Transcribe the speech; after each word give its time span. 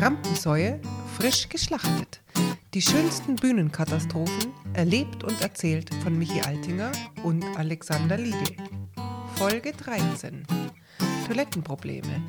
Rampensäue 0.00 0.80
frisch 1.18 1.50
geschlachtet. 1.50 2.22
Die 2.72 2.80
schönsten 2.80 3.36
Bühnenkatastrophen 3.36 4.50
erlebt 4.72 5.24
und 5.24 5.42
erzählt 5.42 5.94
von 6.02 6.18
Michi 6.18 6.40
Altinger 6.40 6.90
und 7.22 7.44
Alexander 7.58 8.16
Liegel. 8.16 8.56
Folge 9.34 9.72
13. 9.72 10.46
Toilettenprobleme. 11.26 12.22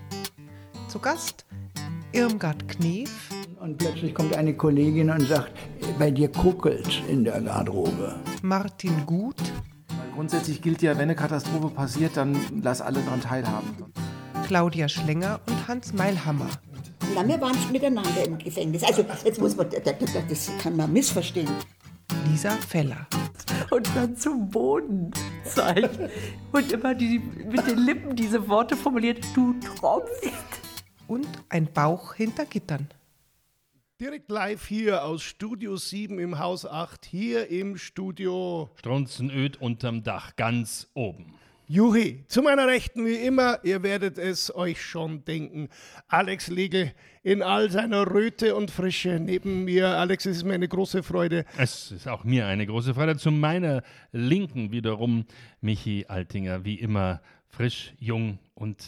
Zu 0.90 1.00
Gast 1.00 1.46
Irmgard 2.12 2.68
Knef. 2.68 3.10
Und 3.62 3.78
plötzlich 3.78 4.14
kommt 4.14 4.36
eine 4.36 4.54
Kollegin 4.54 5.10
und 5.10 5.26
sagt, 5.30 5.54
bei 5.98 6.12
dir 6.12 6.30
kuckelt 6.30 7.02
in 7.08 7.24
der 7.24 7.40
Garderobe. 7.40 8.20
Martin 8.42 9.06
Gut. 9.06 9.42
Grundsätzlich 10.14 10.62
gilt 10.62 10.82
ja, 10.82 10.92
wenn 10.96 11.04
eine 11.04 11.16
Katastrophe 11.16 11.70
passiert, 11.70 12.18
dann 12.18 12.36
lass 12.62 12.82
alle 12.82 13.00
daran 13.00 13.22
teilhaben. 13.22 13.94
Claudia 14.46 14.90
Schlenger 14.90 15.40
und 15.48 15.70
Hans 15.70 15.94
Meilhammer. 15.94 16.50
Na, 17.16 17.28
wir 17.28 17.40
waren 17.42 17.56
miteinander 17.72 18.24
im 18.26 18.38
Gefängnis. 18.38 18.84
Also, 18.84 19.06
jetzt 19.26 19.40
muss 19.40 19.56
man, 19.56 19.70
das 19.70 20.52
kann 20.62 20.76
man 20.76 20.92
missverstehen. 20.94 21.50
Lisa 22.28 22.52
Feller. 22.52 23.08
Und 23.70 23.90
dann 23.96 24.16
zum 24.16 24.50
Boden 24.50 25.12
zeigt. 25.44 26.00
Und 26.52 26.72
immer 26.72 26.96
die, 26.96 27.20
mit 27.20 27.68
den 27.68 27.80
Lippen 27.80 28.16
diese 28.16 28.48
Worte 28.48 28.76
formuliert, 28.76 29.26
du 29.36 29.54
tropfst. 29.60 30.32
Und 31.08 31.28
ein 31.50 31.72
Bauch 31.72 32.14
hinter 32.14 32.46
Gittern. 32.46 32.88
Direkt 34.00 34.32
live 34.32 34.66
hier 34.66 35.04
aus 35.04 35.22
Studio 35.22 35.78
7 35.78 36.18
im 36.20 36.40
Haus 36.40 36.66
8, 36.66 37.06
hier 37.06 37.50
im 37.50 37.78
Studio. 37.78 38.70
Strunzenöd 38.76 39.62
unterm 39.62 40.04
Dach, 40.04 40.36
ganz 40.36 40.90
oben. 40.94 41.36
Juhi, 41.72 42.26
zu 42.28 42.42
meiner 42.42 42.68
Rechten 42.68 43.06
wie 43.06 43.16
immer, 43.16 43.64
ihr 43.64 43.82
werdet 43.82 44.18
es 44.18 44.54
euch 44.54 44.82
schon 44.82 45.24
denken. 45.24 45.70
Alex 46.10 46.50
Legel 46.50 46.92
in 47.24 47.42
all 47.42 47.72
seiner 47.72 48.14
Röte 48.14 48.56
und 48.56 48.70
Frische 48.70 49.22
neben 49.22 49.64
mir. 49.64 49.88
Alex, 49.88 50.26
es 50.26 50.36
ist 50.36 50.44
mir 50.44 50.56
eine 50.56 50.68
große 50.68 51.02
Freude. 51.02 51.46
Es 51.58 51.94
ist 51.94 52.10
auch 52.10 52.26
mir 52.26 52.46
eine 52.46 52.66
große 52.66 52.94
Freude. 52.94 53.16
Zu 53.16 53.32
meiner 53.32 53.84
Linken 54.12 54.74
wiederum 54.74 55.24
Michi 55.62 56.04
Altinger, 56.10 56.66
wie 56.66 56.76
immer 56.76 57.22
frisch, 57.48 57.94
jung 58.00 58.40
und. 58.54 58.84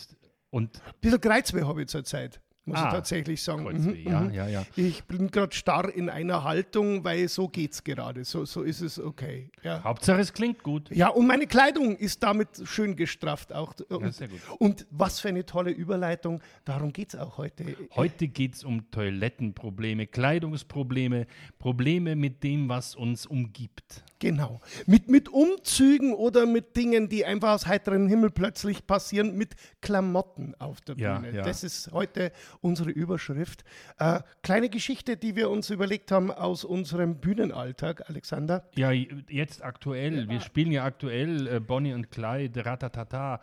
und 0.50 0.82
Ein 0.86 0.94
bisschen 1.00 1.22
Kreuzweh 1.22 1.62
habe 1.62 1.84
ich 1.84 1.88
zurzeit 1.88 2.42
muss 2.66 2.78
Ah, 2.78 2.86
ich 2.88 2.94
tatsächlich 2.94 3.42
sagen. 3.44 3.64
Kreuzweh, 3.66 4.04
Mhm, 4.06 4.10
ja, 4.12 4.20
mhm. 4.22 4.34
ja, 4.34 4.48
ja. 4.48 4.66
Ich 4.76 5.04
bin 5.04 5.30
gerade 5.32 5.54
starr 5.54 5.94
in 5.94 6.10
einer 6.10 6.44
Haltung, 6.44 7.04
weil 7.04 7.28
so 7.28 7.48
geht's 7.50 7.84
gerade. 7.84 8.24
So, 8.24 8.46
so 8.46 8.62
ist 8.64 8.82
es 8.82 9.00
okay. 9.00 9.50
Ja. 9.64 9.84
Hauptsache 9.84 10.22
es 10.22 10.32
klingt 10.34 10.64
gut. 10.64 10.90
Ja, 10.92 11.10
und 11.10 11.28
meine 11.28 11.46
Kleidung 11.48 11.98
ist 11.98 12.24
damit 12.24 12.50
schön 12.64 12.96
gestrafft 12.96 13.52
auch. 13.54 13.74
Und, 13.90 14.14
sehr 14.14 14.30
gut. 14.30 14.40
und 14.60 14.88
was 14.92 15.20
für 15.20 15.28
eine 15.30 15.46
tolle 15.46 15.72
Überleitung. 15.72 16.42
Darum 16.64 16.94
geht's 16.94 17.16
auch 17.16 17.38
heute. 17.38 17.66
Heute 17.96 18.28
geht 18.30 18.56
es 18.56 18.64
um 18.64 18.90
Toilettenprobleme, 18.92 20.08
Kleidungsprobleme, 20.08 21.28
Probleme 21.60 22.16
mit 22.16 22.44
dem, 22.44 22.70
was 22.70 22.96
uns 22.96 23.26
umgibt. 23.26 24.04
Genau. 24.20 24.62
Mit, 24.86 25.10
mit 25.10 25.28
Umzügen 25.28 26.14
oder 26.14 26.46
mit 26.46 26.78
Dingen, 26.78 27.10
die 27.10 27.26
einfach 27.26 27.54
aus 27.56 27.66
heiterem 27.68 28.08
Himmel 28.08 28.30
plötzlich 28.30 28.88
passieren, 28.88 29.36
mit 29.36 29.56
Klamotten 29.82 30.56
auf 30.60 30.80
der 30.82 30.96
Ja, 30.98 31.18
Bühne. 31.20 31.36
ja. 31.36 31.44
Das 31.44 31.64
ist 31.66 31.92
heute 31.92 32.32
unsere 32.64 32.90
Überschrift. 32.90 33.64
Äh, 34.00 34.22
kleine 34.42 34.70
Geschichte, 34.70 35.18
die 35.18 35.36
wir 35.36 35.50
uns 35.50 35.70
überlegt 35.70 36.12
haben 36.12 36.32
aus 36.32 36.64
unserem 36.64 37.18
Bühnenalltag, 37.18 38.10
Alexander. 38.10 38.64
Ja, 38.76 38.92
jetzt 38.92 39.64
aktuell. 39.64 40.30
Wir 40.30 40.40
spielen 40.40 40.72
ja 40.72 40.84
aktuell 40.84 41.48
äh, 41.48 41.60
Bonnie 41.60 41.94
und 41.94 42.12
Clyde, 42.12 42.66
Ratatata. 42.66 43.42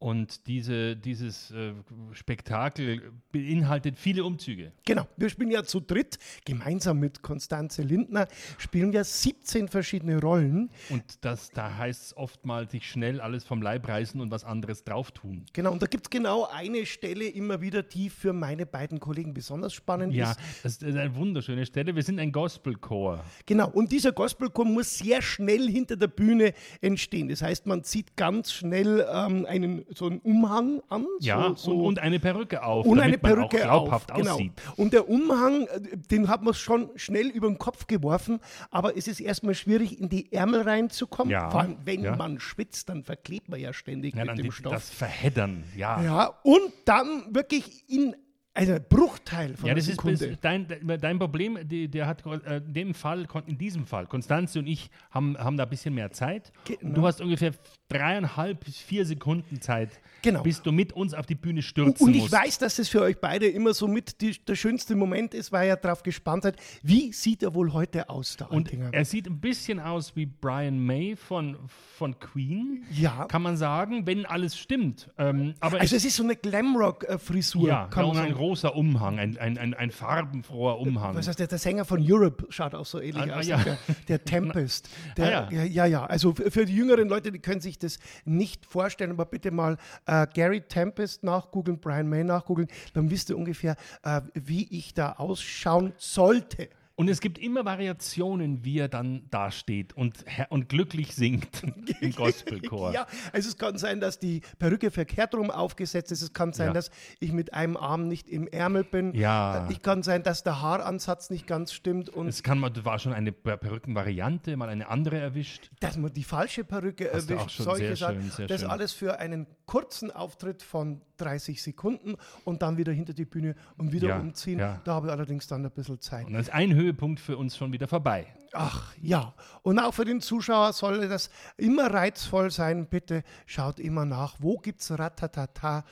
Und 0.00 0.46
diese, 0.46 0.96
dieses 0.96 1.50
äh, 1.50 1.74
Spektakel 2.12 3.12
beinhaltet 3.32 3.98
viele 3.98 4.24
Umzüge. 4.24 4.72
Genau, 4.86 5.06
wir 5.18 5.28
spielen 5.28 5.50
ja 5.50 5.62
zu 5.62 5.78
dritt, 5.78 6.18
gemeinsam 6.46 6.98
mit 7.00 7.20
Konstanze 7.20 7.82
Lindner, 7.82 8.26
spielen 8.56 8.92
ja 8.92 9.04
17 9.04 9.68
verschiedene 9.68 10.18
Rollen. 10.18 10.70
Und 10.88 11.04
das, 11.20 11.50
da 11.50 11.76
heißt 11.76 12.02
es 12.02 12.16
oftmals 12.16 12.72
sich 12.72 12.88
schnell 12.90 13.20
alles 13.20 13.44
vom 13.44 13.60
Leib 13.60 13.86
reißen 13.88 14.18
und 14.22 14.30
was 14.30 14.42
anderes 14.44 14.84
drauf 14.84 15.10
tun. 15.12 15.44
Genau, 15.52 15.70
und 15.70 15.82
da 15.82 15.86
gibt 15.86 16.06
es 16.06 16.10
genau 16.10 16.46
eine 16.46 16.86
Stelle 16.86 17.26
immer 17.26 17.60
wieder, 17.60 17.82
die 17.82 18.08
für 18.08 18.32
meine 18.32 18.64
beiden 18.64 19.00
Kollegen 19.00 19.34
besonders 19.34 19.74
spannend 19.74 20.14
Ja, 20.14 20.30
ist. 20.30 20.40
das 20.62 20.72
ist 20.76 20.96
eine 20.96 21.14
wunderschöne 21.14 21.66
Stelle. 21.66 21.94
Wir 21.94 22.02
sind 22.02 22.18
ein 22.20 22.32
Gospelchor. 22.32 23.22
Genau, 23.44 23.68
und 23.68 23.92
dieser 23.92 24.12
Gospelchor 24.12 24.64
muss 24.64 24.96
sehr 24.96 25.20
schnell 25.20 25.68
hinter 25.68 25.96
der 25.96 26.08
Bühne 26.08 26.54
entstehen. 26.80 27.28
Das 27.28 27.42
heißt, 27.42 27.66
man 27.66 27.84
zieht 27.84 28.16
ganz 28.16 28.50
schnell 28.50 29.06
ähm, 29.12 29.44
einen, 29.44 29.84
so 29.94 30.06
einen 30.06 30.18
Umhang 30.20 30.80
an. 30.88 31.06
Ja, 31.20 31.50
so, 31.50 31.54
so 31.56 31.84
und, 31.84 31.98
eine 31.98 32.20
Perücke 32.20 32.62
auf, 32.62 32.86
und 32.86 32.98
damit 32.98 33.08
eine 33.08 33.18
Perücke 33.18 33.58
man 33.58 33.68
auch 33.70 33.84
glaubhaft 33.84 34.12
auf, 34.12 34.18
genau. 34.18 34.34
aussieht. 34.34 34.52
Und 34.76 34.92
der 34.92 35.08
Umhang, 35.08 35.66
äh, 35.66 35.96
den 36.10 36.28
hat 36.28 36.42
man 36.42 36.54
schon 36.54 36.90
schnell 36.96 37.26
über 37.28 37.48
den 37.48 37.58
Kopf 37.58 37.86
geworfen, 37.86 38.40
aber 38.70 38.96
es 38.96 39.08
ist 39.08 39.20
erstmal 39.20 39.54
schwierig, 39.54 40.00
in 40.00 40.08
die 40.08 40.32
Ärmel 40.32 40.62
reinzukommen. 40.62 41.30
Ja, 41.32 41.50
Vor 41.50 41.60
allem, 41.60 41.76
wenn 41.84 42.02
ja. 42.02 42.16
man 42.16 42.40
schwitzt, 42.40 42.88
dann 42.88 43.02
verklebt 43.04 43.48
man 43.48 43.60
ja 43.60 43.72
ständig 43.72 44.14
Ja, 44.14 44.24
mit 44.24 44.38
dem 44.38 44.44
die, 44.44 44.52
Stoff. 44.52 44.72
das 44.72 44.90
Verheddern, 44.90 45.64
ja. 45.76 46.02
ja, 46.02 46.26
und 46.42 46.72
dann 46.84 47.34
wirklich 47.34 47.88
in 47.88 48.14
einem 48.52 48.80
Bruchteil 48.88 49.56
von 49.56 49.68
Ja, 49.68 49.74
das 49.74 49.84
ist 49.84 49.92
Sekunde. 49.92 50.28
bis- 50.28 50.40
dein, 50.40 50.66
dein 51.00 51.18
Problem, 51.18 51.58
die, 51.68 51.88
der 51.88 52.06
hat 52.06 52.24
äh, 52.26 52.56
in 52.58 52.72
dem 52.74 52.94
Fall, 52.94 53.26
in 53.46 53.58
diesem 53.58 53.86
Fall, 53.86 54.06
Konstanze 54.06 54.58
und 54.58 54.66
ich 54.66 54.90
haben, 55.10 55.38
haben 55.38 55.56
da 55.56 55.64
ein 55.64 55.70
bisschen 55.70 55.94
mehr 55.94 56.10
Zeit. 56.10 56.52
Genau. 56.64 56.94
Du 56.94 57.06
hast 57.06 57.20
ungefähr 57.20 57.52
dreieinhalb 57.90 58.64
bis 58.64 58.78
vier 58.78 59.04
Sekunden 59.04 59.60
Zeit, 59.60 59.90
Genau. 60.22 60.42
bis 60.42 60.60
du 60.62 60.70
mit 60.70 60.92
uns 60.92 61.14
auf 61.14 61.24
die 61.26 61.34
Bühne 61.34 61.62
stürzen 61.62 62.06
Und 62.06 62.14
ich 62.14 62.22
musst. 62.22 62.32
weiß, 62.32 62.58
dass 62.58 62.76
das 62.76 62.88
für 62.88 63.00
euch 63.00 63.18
beide 63.20 63.46
immer 63.46 63.72
so 63.74 63.88
mit 63.88 64.20
die, 64.20 64.32
der 64.46 64.54
schönste 64.54 64.94
Moment 64.94 65.32
ist, 65.34 65.50
weil 65.50 65.68
ihr 65.68 65.76
darauf 65.76 66.02
gespannt 66.02 66.42
seid. 66.42 66.56
Wie 66.82 67.10
sieht 67.12 67.42
er 67.42 67.54
wohl 67.54 67.72
heute 67.72 68.08
aus, 68.10 68.36
der 68.36 68.50
und 68.50 68.66
Altinger? 68.68 68.90
er 68.92 69.04
sieht 69.06 69.26
ein 69.26 69.40
bisschen 69.40 69.80
aus 69.80 70.14
wie 70.16 70.26
Brian 70.26 70.78
May 70.78 71.16
von, 71.16 71.56
von 71.96 72.18
Queen, 72.18 72.84
Ja. 72.92 73.24
kann 73.26 73.42
man 73.42 73.56
sagen, 73.56 74.06
wenn 74.06 74.26
alles 74.26 74.58
stimmt. 74.58 75.10
Ähm, 75.18 75.54
aber 75.60 75.80
also 75.80 75.96
es 75.96 76.04
ist 76.04 76.16
so 76.16 76.22
eine 76.22 76.36
Glamrock-Frisur, 76.36 77.68
ja, 77.68 77.86
kann 77.88 78.02
man 78.02 78.10
und 78.12 78.16
ein 78.18 78.22
sagen. 78.28 78.34
großer 78.34 78.76
Umhang, 78.76 79.18
ein, 79.18 79.38
ein, 79.38 79.58
ein, 79.58 79.74
ein 79.74 79.90
farbenfroher 79.90 80.80
Umhang. 80.80 81.14
Was 81.14 81.28
heißt 81.28 81.38
der, 81.38 81.46
der 81.46 81.58
Sänger 81.58 81.84
von 81.84 82.00
Europe 82.02 82.46
schaut 82.50 82.74
auch 82.74 82.86
so 82.86 83.00
ähnlich 83.00 83.32
Ah, 83.32 83.38
aus. 83.38 83.46
ja. 83.46 83.58
Der, 83.64 83.78
der 84.08 84.24
Tempest. 84.24 84.88
Der, 85.16 85.46
Ah, 85.48 85.52
ja. 85.52 85.64
ja. 85.64 85.86
ja. 85.86 86.06
Also 86.06 86.34
für 86.34 86.64
die 86.66 86.74
jüngeren 86.74 87.08
Leute, 87.08 87.32
die 87.32 87.38
können 87.38 87.60
sich 87.60 87.78
das 87.82 87.98
nicht 88.24 88.66
vorstellen, 88.66 89.10
aber 89.10 89.26
bitte 89.26 89.50
mal 89.50 89.76
äh, 90.06 90.26
Gary 90.32 90.62
Tempest 90.62 91.22
nachgoogeln, 91.22 91.80
Brian 91.80 92.08
May 92.08 92.24
nachgoogeln, 92.24 92.68
dann 92.94 93.10
wisst 93.10 93.30
ihr 93.30 93.36
ungefähr, 93.36 93.76
äh, 94.02 94.22
wie 94.34 94.66
ich 94.76 94.94
da 94.94 95.12
ausschauen 95.12 95.92
sollte. 95.96 96.68
Und 97.00 97.08
es 97.08 97.20
gibt 97.22 97.38
immer 97.38 97.64
Variationen, 97.64 98.62
wie 98.62 98.78
er 98.78 98.88
dann 98.88 99.22
dasteht 99.30 99.94
und, 99.94 100.22
und 100.50 100.68
glücklich 100.68 101.14
singt 101.14 101.62
im 102.02 102.12
Gospelchor. 102.12 102.92
Ja, 102.92 103.06
also 103.32 103.48
es 103.48 103.56
kann 103.56 103.78
sein, 103.78 104.00
dass 104.00 104.18
die 104.18 104.42
Perücke 104.58 104.90
verkehrt 104.90 105.34
rum 105.34 105.50
aufgesetzt 105.50 106.12
ist. 106.12 106.20
Es 106.20 106.32
kann 106.34 106.52
sein, 106.52 106.68
Ja. 106.68 106.72
dass 106.74 106.90
ich 107.20 107.32
mit 107.32 107.54
einem 107.54 107.76
Arm 107.78 108.06
nicht 108.06 108.28
im 108.28 108.46
Ärmel 108.48 108.84
bin. 108.84 109.14
Ja. 109.14 109.66
Äh, 109.66 109.72
Ich 109.72 109.80
kann 109.80 110.02
sein, 110.02 110.22
dass 110.22 110.42
der 110.42 110.60
Haaransatz 110.60 111.30
nicht 111.30 111.46
ganz 111.46 111.72
stimmt 111.72 112.10
und 112.10 112.28
Es 112.28 112.42
kann 112.42 112.58
mal, 112.58 112.70
war 112.84 112.98
schon 112.98 113.12
eine 113.14 113.32
Per- 113.32 113.56
Perückenvariante, 113.56 114.56
mal 114.58 114.68
eine 114.68 114.88
andere 114.88 115.18
erwischt. 115.18 115.70
dass 115.80 115.96
man 115.96 116.12
die 116.12 116.24
falsche 116.24 116.64
Perücke 116.64 117.10
Hast 117.12 117.30
erwischt. 117.30 117.46
auch 117.46 117.48
schon 117.50 117.64
solche 117.64 117.86
sehr 117.86 117.96
Sachen. 117.96 118.20
schön, 118.22 118.30
sehr 118.30 118.46
das 118.46 118.60
schön. 118.60 118.70
alles 118.70 118.92
für 118.92 119.18
einen 119.18 119.46
kurzen 119.64 120.10
Auftritt 120.10 120.62
von 120.62 121.00
30 121.16 121.62
Sekunden 121.62 122.16
und 122.44 122.62
dann 122.62 122.76
wieder 122.78 122.92
hinter 122.92 123.12
die 123.12 123.24
Bühne 123.26 123.54
und 123.76 123.92
wieder 123.92 124.08
Ja, 124.08 124.18
umziehen. 124.18 124.58
ja. 124.58 124.80
Da 124.84 124.94
habe 124.94 125.06
ich 125.08 125.12
allerdings 125.12 125.46
dann 125.46 125.64
ein 125.64 125.70
bisschen 125.70 126.00
Zeit. 126.00 126.26
Und 126.26 126.32
dann 126.32 126.40
ist 126.40 126.52
ein 126.52 126.74
Höhepunkt 126.90 127.20
für 127.20 127.36
uns 127.36 127.56
schon 127.56 127.72
wieder 127.72 127.86
vorbei. 127.86 128.26
Ach 128.52 128.94
ja, 129.00 129.32
und 129.62 129.78
auch 129.78 129.94
für 129.94 130.04
den 130.04 130.20
Zuschauer 130.20 130.72
soll 130.72 131.08
das 131.08 131.30
immer 131.56 131.92
reizvoll 131.92 132.50
sein. 132.50 132.86
Bitte 132.86 133.22
schaut 133.46 133.78
immer 133.78 134.04
nach, 134.04 134.36
wo 134.40 134.58
gibt 134.58 134.80
es 134.80 134.90
Ratatata, 134.98 135.84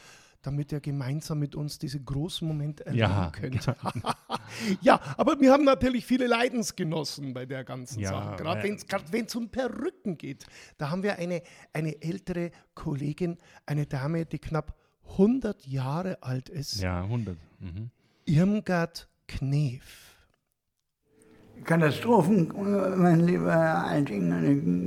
damit 0.42 0.72
ihr 0.72 0.80
gemeinsam 0.80 1.38
mit 1.38 1.54
uns 1.54 1.78
diese 1.78 2.00
großen 2.00 2.46
Momente 2.48 2.84
erleben 2.84 3.00
Ja, 3.00 3.30
könnt. 3.30 3.64
ja, 4.80 5.00
aber 5.16 5.38
wir 5.40 5.52
haben 5.52 5.64
natürlich 5.64 6.04
viele 6.04 6.26
Leidensgenossen 6.26 7.32
bei 7.32 7.46
der 7.46 7.62
ganzen 7.62 8.00
Ja, 8.00 8.10
Sache. 8.10 8.42
Gerade 8.42 9.12
wenn 9.12 9.24
es 9.26 9.34
um 9.36 9.50
Perücken 9.50 10.18
geht. 10.18 10.46
Da 10.78 10.90
haben 10.90 11.04
wir 11.04 11.16
eine, 11.16 11.42
eine 11.72 12.02
ältere 12.02 12.50
Kollegin, 12.74 13.38
eine 13.66 13.86
Dame, 13.86 14.26
die 14.26 14.40
knapp 14.40 14.74
100 15.12 15.64
Jahre 15.64 16.22
alt 16.24 16.48
ist. 16.48 16.80
Ja, 16.80 17.02
100. 17.02 17.36
Mhm. 17.60 17.90
Irmgard 18.24 19.08
Knef. 19.28 20.07
Katastrophen, 21.64 22.50
äh, 22.50 22.96
mein 22.96 23.26
lieber 23.26 23.52
Herr 23.52 23.86
Altinger, 23.86 24.40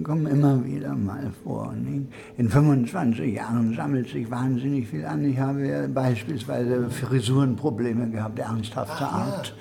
kommen 0.03 0.27
immer 0.27 0.63
wieder 0.65 0.95
mal 0.95 1.31
vor. 1.43 1.73
Nicht? 1.73 2.07
In 2.37 2.49
25 2.49 3.35
Jahren 3.35 3.75
sammelt 3.75 4.09
sich 4.09 4.29
wahnsinnig 4.29 4.87
viel 4.87 5.05
an. 5.05 5.23
Ich 5.25 5.39
habe 5.39 5.67
ja 5.67 5.87
beispielsweise 5.87 6.89
Frisurenprobleme 6.89 8.09
gehabt, 8.09 8.39
ernsthafter 8.39 9.09
Art. 9.09 9.55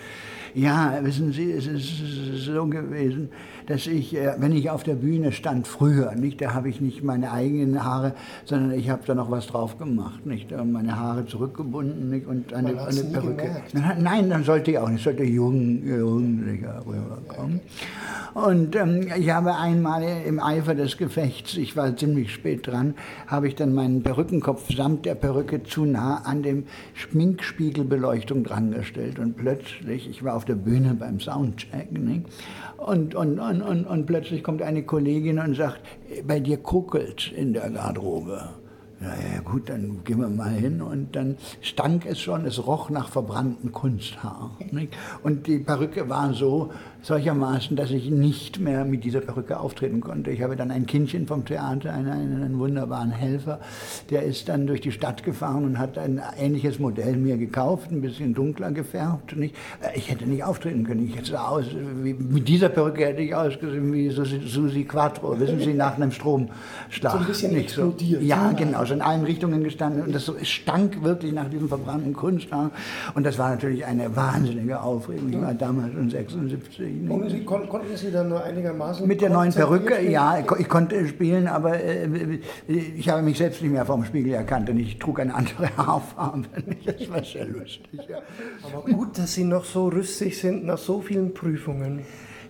Ja, 0.54 0.98
wissen 1.02 1.32
Sie, 1.32 1.52
es 1.52 1.66
ist 1.66 2.44
so 2.44 2.66
gewesen, 2.66 3.28
dass 3.70 3.86
ich, 3.86 4.16
äh, 4.16 4.34
wenn 4.38 4.52
ich 4.52 4.68
auf 4.68 4.82
der 4.82 4.96
Bühne 4.96 5.30
stand, 5.32 5.66
früher, 5.66 6.14
nicht, 6.16 6.40
da 6.40 6.54
habe 6.54 6.68
ich 6.68 6.80
nicht 6.80 7.04
meine 7.04 7.30
eigenen 7.30 7.84
Haare, 7.84 8.14
sondern 8.44 8.72
ich 8.72 8.90
habe 8.90 9.02
da 9.06 9.14
noch 9.14 9.30
was 9.30 9.46
drauf 9.46 9.78
gemacht, 9.78 10.26
nicht, 10.26 10.50
äh, 10.50 10.64
meine 10.64 10.98
Haare 10.98 11.26
zurückgebunden 11.26 12.10
nicht, 12.10 12.26
und 12.26 12.52
eine, 12.52 12.72
Man 12.72 12.86
eine 12.88 13.04
Perücke. 13.04 13.62
Nein, 13.98 14.28
dann 14.28 14.42
sollte 14.42 14.72
ich 14.72 14.78
auch 14.78 14.88
nicht, 14.88 15.04
sollte 15.04 15.22
jung, 15.22 15.86
jugendlicher 15.86 16.82
rüberkommen. 16.84 17.60
Und 18.34 18.76
ähm, 18.76 19.08
ich 19.16 19.30
habe 19.30 19.56
einmal 19.56 20.04
im 20.26 20.40
Eifer 20.40 20.74
des 20.74 20.96
Gefechts, 20.96 21.56
ich 21.56 21.76
war 21.76 21.96
ziemlich 21.96 22.32
spät 22.32 22.66
dran, 22.66 22.94
habe 23.26 23.48
ich 23.48 23.54
dann 23.54 23.74
meinen 23.74 24.02
Perückenkopf 24.02 24.72
samt 24.74 25.06
der 25.06 25.14
Perücke 25.14 25.62
zu 25.62 25.84
nah 25.84 26.22
an 26.24 26.42
dem 26.42 26.64
Schminkspiegelbeleuchtung 26.94 28.44
drangestellt. 28.44 29.18
Und 29.18 29.36
plötzlich, 29.36 30.08
ich 30.08 30.24
war 30.24 30.34
auf 30.34 30.44
der 30.44 30.54
Bühne 30.54 30.94
beim 30.94 31.20
Soundcheck, 31.20 31.92
nicht? 31.92 32.26
Und, 32.76 33.14
und, 33.14 33.38
und, 33.38 33.59
und, 33.62 33.86
und 33.86 34.06
plötzlich 34.06 34.42
kommt 34.42 34.62
eine 34.62 34.82
Kollegin 34.84 35.38
und 35.38 35.54
sagt, 35.54 35.80
bei 36.26 36.40
dir 36.40 36.58
kuckelt 36.58 37.32
in 37.32 37.52
der 37.52 37.70
Garderobe. 37.70 38.48
Ja, 39.00 39.08
ja, 39.34 39.40
gut, 39.42 39.70
dann 39.70 40.00
gehen 40.04 40.20
wir 40.20 40.28
mal 40.28 40.50
hin. 40.50 40.82
Und 40.82 41.16
dann 41.16 41.38
stank 41.62 42.04
es 42.04 42.20
schon, 42.20 42.44
es 42.44 42.66
roch 42.66 42.90
nach 42.90 43.08
verbranntem 43.08 43.72
Kunsthaar. 43.72 44.50
Nicht? 44.72 44.94
Und 45.22 45.46
die 45.46 45.58
Perücke 45.58 46.08
war 46.10 46.34
so 46.34 46.70
solchermaßen, 47.02 47.76
dass 47.76 47.90
ich 47.92 48.10
nicht 48.10 48.60
mehr 48.60 48.84
mit 48.84 49.04
dieser 49.04 49.22
Perücke 49.22 49.58
auftreten 49.58 50.02
konnte. 50.02 50.30
Ich 50.30 50.42
habe 50.42 50.54
dann 50.54 50.70
ein 50.70 50.84
Kindchen 50.84 51.26
vom 51.26 51.46
Theater, 51.46 51.94
einen, 51.94 52.42
einen, 52.42 52.58
wunderbaren 52.58 53.10
Helfer, 53.10 53.60
der 54.10 54.24
ist 54.24 54.50
dann 54.50 54.66
durch 54.66 54.82
die 54.82 54.92
Stadt 54.92 55.22
gefahren 55.22 55.64
und 55.64 55.78
hat 55.78 55.96
ein 55.96 56.20
ähnliches 56.38 56.78
Modell 56.78 57.16
mir 57.16 57.38
gekauft, 57.38 57.90
ein 57.90 58.02
bisschen 58.02 58.34
dunkler 58.34 58.70
gefärbt. 58.72 59.34
Nicht? 59.34 59.54
Äh, 59.80 59.96
Ich 59.98 60.10
hätte 60.10 60.26
nicht 60.26 60.44
auftreten 60.44 60.84
können. 60.84 61.08
Ich 61.08 61.16
hätte 61.16 61.40
aus, 61.40 61.64
wie, 62.02 62.12
mit 62.12 62.46
dieser 62.48 62.68
Perücke 62.68 63.06
hätte 63.06 63.22
ich 63.22 63.34
ausgesehen 63.34 63.92
wie 63.94 64.10
Susi, 64.10 64.40
Susi 64.46 64.84
Quattro, 64.84 65.40
wissen 65.40 65.58
Sie, 65.60 65.72
nach 65.72 65.96
einem 65.96 66.12
Stromschlag. 66.12 67.12
So 67.12 67.18
ein 67.18 67.26
bisschen 67.26 67.54
Nicht 67.54 67.70
so. 67.70 67.88
explodiert. 67.88 68.22
Ja, 68.24 68.52
genau, 68.52 68.84
so 68.90 68.94
in 68.94 69.00
allen 69.00 69.24
Richtungen 69.24 69.64
gestanden. 69.64 70.02
Und 70.02 70.14
das 70.14 70.26
so, 70.26 70.36
es 70.36 70.48
stank 70.48 71.02
wirklich 71.02 71.32
nach 71.32 71.48
diesem 71.48 71.68
verbrannten 71.68 72.12
Kunsthaar. 72.12 72.70
Und 73.14 73.24
das 73.24 73.38
war 73.38 73.50
natürlich 73.50 73.86
eine 73.86 74.14
wahnsinnige 74.14 74.82
Aufregung. 74.82 75.30
Ich 75.30 75.40
war 75.40 75.54
damals 75.54 75.94
schon 75.94 76.10
76. 76.10 76.78
nicht? 76.78 77.10
Und 77.10 77.30
Sie, 77.30 77.44
kon 77.44 77.68
konnten 77.68 77.96
Sie 77.96 78.10
dann 78.10 78.28
nur 78.28 78.42
einigermaßen. 78.42 79.06
Mit 79.06 79.20
der 79.20 79.30
neuen 79.30 79.52
Perücke, 79.52 79.94
spielen? 79.94 80.10
ja, 80.10 80.38
ich 80.58 80.68
konnte 80.68 81.06
spielen, 81.08 81.46
aber 81.46 81.82
äh, 81.82 82.40
ich 82.68 83.08
habe 83.08 83.22
mich 83.22 83.38
selbst 83.38 83.62
nicht 83.62 83.72
mehr 83.72 83.86
vom 83.86 84.04
Spiegel 84.04 84.34
erkannt 84.34 84.68
und 84.68 84.78
ich 84.78 84.98
trug 84.98 85.20
eine 85.20 85.34
andere 85.34 85.68
Haarfarbe. 85.76 86.48
Das 86.84 87.10
war 87.10 87.24
sehr 87.24 87.46
lustig. 87.46 88.00
Ja. 88.08 88.18
Aber 88.64 88.82
gut, 88.92 89.18
dass 89.18 89.34
Sie 89.34 89.44
noch 89.44 89.64
so 89.64 89.88
rüstig 89.88 90.38
sind 90.38 90.64
nach 90.66 90.78
so 90.78 91.00
vielen 91.00 91.32
Prüfungen. 91.32 92.00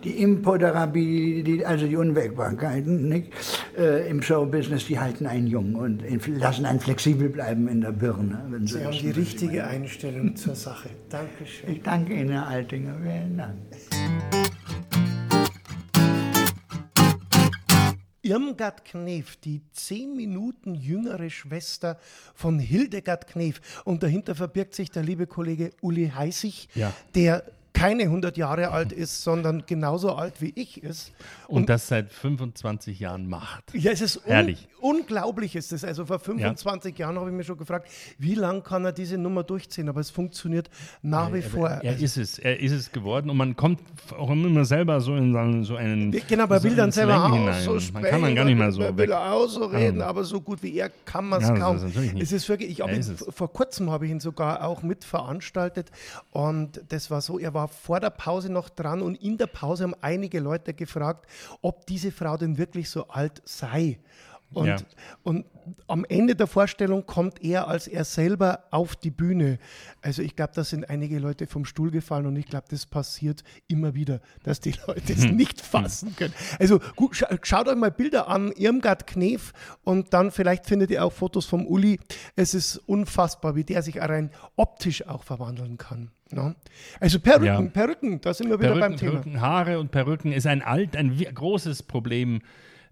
Die 0.04 0.22
Imponderabilität, 0.22 1.64
also 1.64 1.86
die 1.86 1.96
Unwägbarkeiten 1.96 3.08
nicht? 3.08 3.32
Äh, 3.76 4.08
im 4.08 4.22
Showbusiness, 4.22 4.86
die 4.86 4.98
halten 4.98 5.26
einen 5.26 5.46
jung 5.46 5.74
und 5.74 6.02
lassen 6.26 6.64
einen 6.64 6.80
flexibel 6.80 7.28
bleiben 7.28 7.68
in 7.68 7.82
der 7.82 7.92
Birne. 7.92 8.42
Wenn 8.48 8.66
Sie 8.66 8.78
Sie 8.78 8.84
haben 8.84 8.92
die 8.98 9.10
richtige. 9.10 9.66
Einstellung 9.66 10.34
zur 10.36 10.54
Sache. 10.54 10.88
Dankeschön. 11.10 11.70
Ich 11.70 11.82
danke 11.82 12.14
Ihnen, 12.14 12.30
Herr 12.30 12.46
Altinger. 12.48 12.96
Vielen 13.02 13.36
Dank. 13.36 13.56
Irmgard 18.22 18.84
Knef, 18.84 19.36
die 19.36 19.62
zehn 19.72 20.14
Minuten 20.14 20.74
jüngere 20.74 21.28
Schwester 21.30 21.98
von 22.34 22.58
Hildegard 22.58 23.26
Knef. 23.26 23.60
Und 23.84 24.02
dahinter 24.02 24.34
verbirgt 24.34 24.74
sich 24.74 24.90
der 24.90 25.02
liebe 25.02 25.26
Kollege 25.26 25.70
Uli 25.80 26.10
Heißig, 26.14 26.68
Ja. 26.74 26.92
der 27.14 27.42
keine 27.72 28.04
100 28.04 28.36
Jahre 28.36 28.70
alt 28.70 28.92
ist, 28.92 29.22
sondern 29.22 29.64
genauso 29.66 30.14
alt 30.14 30.40
wie 30.40 30.52
ich 30.54 30.82
ist. 30.82 31.12
Und, 31.48 31.68
das 31.68 31.88
seit 31.88 32.12
25 32.12 33.00
Jahren 33.00 33.28
macht. 33.28 33.72
Ja, 33.74 33.90
es 33.92 34.00
ist 34.00 34.16
un 34.18 34.22
Herrlich. 34.32 34.68
unglaublich 34.80 35.56
ist 35.56 35.72
es. 35.72 35.84
Also 35.84 36.04
vor 36.06 36.18
25 36.18 36.96
Jahren 36.98 37.16
habe 37.18 37.30
ich 37.30 37.36
mir 37.36 37.44
schon 37.44 37.56
gefragt, 37.58 37.88
wie 38.18 38.34
lange 38.34 38.60
kann 38.62 38.84
er 38.84 38.92
diese 38.92 39.18
Nummer 39.18 39.42
durchziehen? 39.42 39.88
Aber 39.88 40.00
es 40.00 40.10
funktioniert 40.10 40.68
nach 41.02 41.32
wie 41.32 41.42
vor. 41.42 41.68
Er 41.68 41.92
Also, 41.92 42.04
ist 42.04 42.16
es, 42.16 42.38
er 42.38 42.60
ist 42.60 42.72
es 42.72 42.92
geworden 42.92 43.30
und 43.30 43.36
man 43.36 43.56
kommt 43.56 43.80
auch 44.18 44.30
immer 44.30 44.64
selber 44.64 45.00
so 45.00 45.14
in 45.16 45.32
so- 45.32 45.70
so 45.70 45.76
einen 45.76 46.10
Genau, 46.12 46.44
aber 46.44 46.56
er 46.56 46.60
so 46.60 46.68
will 46.68 46.76
dann 46.76 46.92
selber 46.92 47.14
Slang 47.16 47.48
auch 47.48 47.54
so 47.60 47.70
Man 47.72 47.80
sprechen. 47.80 48.10
kann 48.10 48.22
dann 48.22 48.34
gar 48.34 48.44
nicht 48.44 48.58
mehr 48.58 48.72
so 48.72 48.80
weg. 48.80 48.96
will 48.96 49.12
auch 49.12 49.48
so 49.48 49.64
reden, 49.66 50.00
Ja. 50.00 50.06
aber 50.06 50.24
so 50.24 50.40
gut 50.40 50.62
wie 50.62 50.76
er 50.76 50.90
kann 51.04 51.28
man 51.28 51.40
es 51.42 51.48
Ja, 51.48 51.56
kaum. 51.58 51.76
Es 51.76 52.32
ist 52.32 52.48
wirklich, 52.48 52.70
ich 52.70 52.78
ihn, 52.80 52.88
ist 52.90 53.08
es. 53.08 53.24
vor 53.34 53.52
kurzem 53.52 53.90
habe 53.90 54.06
ich 54.06 54.12
ihn 54.12 54.20
sogar 54.20 54.64
auch 54.64 54.82
mit 54.82 55.04
veranstaltet 55.04 55.90
und 56.30 56.80
das 56.88 57.10
war 57.10 57.20
so, 57.20 57.38
er 57.38 57.54
war 57.54 57.59
vor 57.68 58.00
der 58.00 58.10
Pause 58.10 58.50
noch 58.52 58.68
dran 58.68 59.02
und 59.02 59.16
in 59.16 59.38
der 59.38 59.46
Pause 59.46 59.84
haben 59.84 59.94
einige 60.00 60.40
Leute 60.40 60.74
gefragt, 60.74 61.26
ob 61.62 61.86
diese 61.86 62.12
Frau 62.12 62.36
denn 62.36 62.58
wirklich 62.58 62.90
so 62.90 63.08
alt 63.08 63.42
sei. 63.44 63.98
Und, 64.52 64.66
Ja. 64.66 64.76
und 65.22 65.46
am 65.86 66.04
Ende 66.04 66.34
der 66.34 66.48
Vorstellung 66.48 67.06
kommt 67.06 67.40
er 67.40 67.68
als 67.68 67.86
er 67.86 68.04
selber 68.04 68.64
auf 68.72 68.96
die 68.96 69.12
Bühne. 69.12 69.58
Also 70.02 70.22
ich 70.22 70.34
glaube, 70.34 70.50
da 70.56 70.64
sind 70.64 70.90
einige 70.90 71.20
Leute 71.20 71.46
vom 71.46 71.64
Stuhl 71.64 71.92
gefallen 71.92 72.26
und 72.26 72.34
ich 72.34 72.46
glaube, 72.46 72.66
das 72.68 72.84
passiert 72.84 73.44
immer 73.68 73.94
wieder, 73.94 74.20
dass 74.42 74.58
die 74.58 74.74
Leute 74.88 75.12
es 75.12 75.24
nicht 75.26 75.60
fassen 75.60 76.16
können. 76.16 76.34
Also 76.58 76.80
gut, 76.96 77.14
scha 77.14 77.28
schaut 77.42 77.68
euch 77.68 77.76
mal 77.76 77.92
Bilder 77.92 78.26
an, 78.26 78.50
Irmgard 78.50 79.06
Knef 79.06 79.52
und 79.84 80.12
dann 80.14 80.32
vielleicht 80.32 80.66
findet 80.66 80.90
ihr 80.90 81.04
auch 81.04 81.12
Fotos 81.12 81.46
vom 81.46 81.64
Uli. 81.64 82.00
Es 82.34 82.52
ist 82.52 82.76
unfassbar, 82.88 83.54
wie 83.54 83.62
der 83.62 83.82
sich 83.82 84.00
rein 84.00 84.32
optisch 84.56 85.06
auch 85.06 85.22
verwandeln 85.22 85.78
kann. 85.78 86.10
Ne? 86.32 86.54
Also 87.00 87.20
Perücken, 87.20 87.44
Ja. 87.46 87.60
Perücken, 87.60 88.20
da 88.20 88.32
sind 88.34 88.50
wir 88.50 88.58
wieder 88.58 88.70
beim 88.70 88.80
Perücken, 88.80 88.96
Thema. 88.98 89.12
Perücken, 89.12 89.40
Haare 89.40 89.78
und 89.78 89.90
Perücken 89.90 90.32
ist 90.32 90.46
ein 90.46 90.62
alt, 90.62 90.96
ein 90.96 91.16
großes 91.34 91.82
Problem 91.82 92.40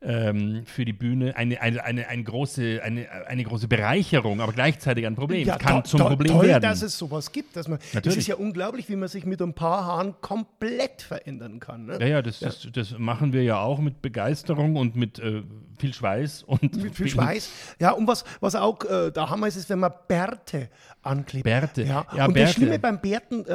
ähm, 0.01 0.63
für 0.65 0.85
die 0.85 0.93
Bühne, 0.93 1.35
eine, 1.37 1.61
eine, 1.61 1.83
eine, 1.85 2.07
eine, 2.09 2.23
große, 2.23 2.81
eine, 2.83 3.09
eine 3.27 3.43
große 3.43 3.67
Bereicherung, 3.67 4.41
aber 4.41 4.53
gleichzeitig 4.53 5.07
ein 5.07 5.17
Problem. 5.17 5.49
Kann 5.49 5.83
to- 5.83 5.89
zum 5.91 6.01
Problem 6.01 6.33
toll, 6.33 6.47
werden. 6.47 6.63
dass 6.63 6.83
es 6.83 6.97
sowas 6.97 7.33
gibt. 7.33 7.57
Dass 7.57 7.67
man, 7.67 7.79
es 7.81 7.95
Natürlich. 7.95 8.19
ist 8.19 8.27
ja 8.29 8.37
unglaublich, 8.37 8.89
wie 8.89 8.97
man 8.97 9.09
sich 9.09 9.25
mit 9.27 9.43
ein 9.43 9.55
paar 9.55 9.85
Haaren 9.87 10.15
komplett 10.21 11.03
verändern 11.03 11.59
kann. 11.59 11.87
Ne? 11.87 11.99
ja, 12.01 12.07
ja, 12.07 12.23
das, 12.23 12.39
Das, 12.41 12.69
das 12.73 12.97
machen 12.99 13.33
wir 13.33 13.43
ja 13.43 13.59
auch 13.61 13.81
mit 13.81 14.01
Begeisterung 14.01 14.77
und 14.77 14.95
mit 14.95 15.19
äh, 15.19 15.43
viel 15.79 15.93
Schweiß 15.95 16.45
und 16.45 16.77
Mit 16.81 16.95
viel 16.95 17.09
Schweiß. 17.09 17.51
Ja, 17.81 17.91
und 17.91 18.07
was, 18.07 18.25
was 18.41 18.55
auch 18.55 18.85
äh, 18.85 19.11
der 19.11 19.31
Hammer 19.31 19.49
ist, 19.49 19.57
ist, 19.57 19.69
wenn 19.71 19.81
man 19.81 19.93
Bärte 20.07 20.69
anklebt. 21.03 21.45
Bärte. 21.45 21.83
Ja. 21.83 22.07
Ja, 22.15 22.27
und 22.27 22.35
Bärte. 22.35 22.41
das 22.49 22.53
Schlimme 22.55 22.79
beim 22.79 23.01
Bärten 23.01 23.45
äh, 23.47 23.53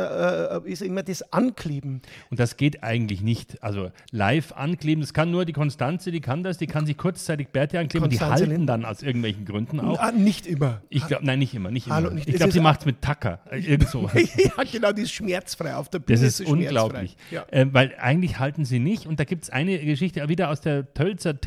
äh, 0.58 0.62
ist 0.70 0.82
immer 0.82 1.04
das 1.04 1.32
Ankleben. 1.32 2.02
Und 2.30 2.40
das 2.40 2.58
geht 2.58 2.84
eigentlich 2.84 3.22
nicht. 3.22 3.62
Also 3.64 3.92
live 4.12 4.52
ankleben, 4.54 5.02
das 5.02 5.14
kann 5.14 5.32
nur 5.32 5.46
die 5.46 5.54
Konstanze, 5.54 6.12
die 6.12 6.20
kann 6.22 6.33
das, 6.42 6.58
die 6.58 6.66
kann 6.66 6.86
sich 6.88 6.98
kurzzeitig 6.98 7.50
Bärte 7.50 7.78
ankleben, 7.80 8.06
und 8.06 8.14
die 8.14 8.20
halten 8.20 8.50
Lind- 8.50 8.68
dann 8.70 8.86
aus 8.86 9.04
irgendwelchen 9.04 9.46
Gründen 9.46 9.80
auch. 9.82 10.00
Ah, 10.00 10.12
nicht 10.12 10.48
immer. 10.48 10.82
Ich 10.90 11.06
glaube, 11.06 11.26
nein, 11.26 11.38
nicht 11.38 11.54
immer, 11.54 11.70
nicht 11.70 11.86
immer. 11.86 11.96
Hallo, 11.98 12.10
nicht- 12.10 12.28
ich 12.28 12.36
glaube, 12.36 12.48
ist 12.48 12.54
sie 12.54 12.60
macht 12.62 12.80
es 12.80 12.86
mit 12.88 13.02
Tacker, 13.02 13.40
äh, 13.52 13.60
irgend 13.60 13.94
ja, 13.94 14.64
genau, 14.72 14.92
die 14.94 15.04
ist 15.04 15.12
schmerzfrei. 15.12 15.76
Auf 15.76 15.90
der 15.90 16.00
Bühne 16.00 16.18
Das 16.18 16.26
ist 16.26 16.38
schmerzfrei. 16.38 16.54
unglaublich. 16.66 17.18
Ja. 17.30 17.46
Äh, 17.52 17.68
weil 17.72 17.94
eigentlich 18.00 18.40
halten 18.40 18.66
sie 18.66 18.80
nicht. 18.80 19.06
Und 19.06 19.20
da 19.20 19.26
gibt 19.26 19.44
es 19.44 19.50
eine 19.50 19.78
Geschichte 19.78 20.28
wieder 20.30 20.50
aus 20.50 20.62
der 20.62 20.92
Tölzer 20.94 21.40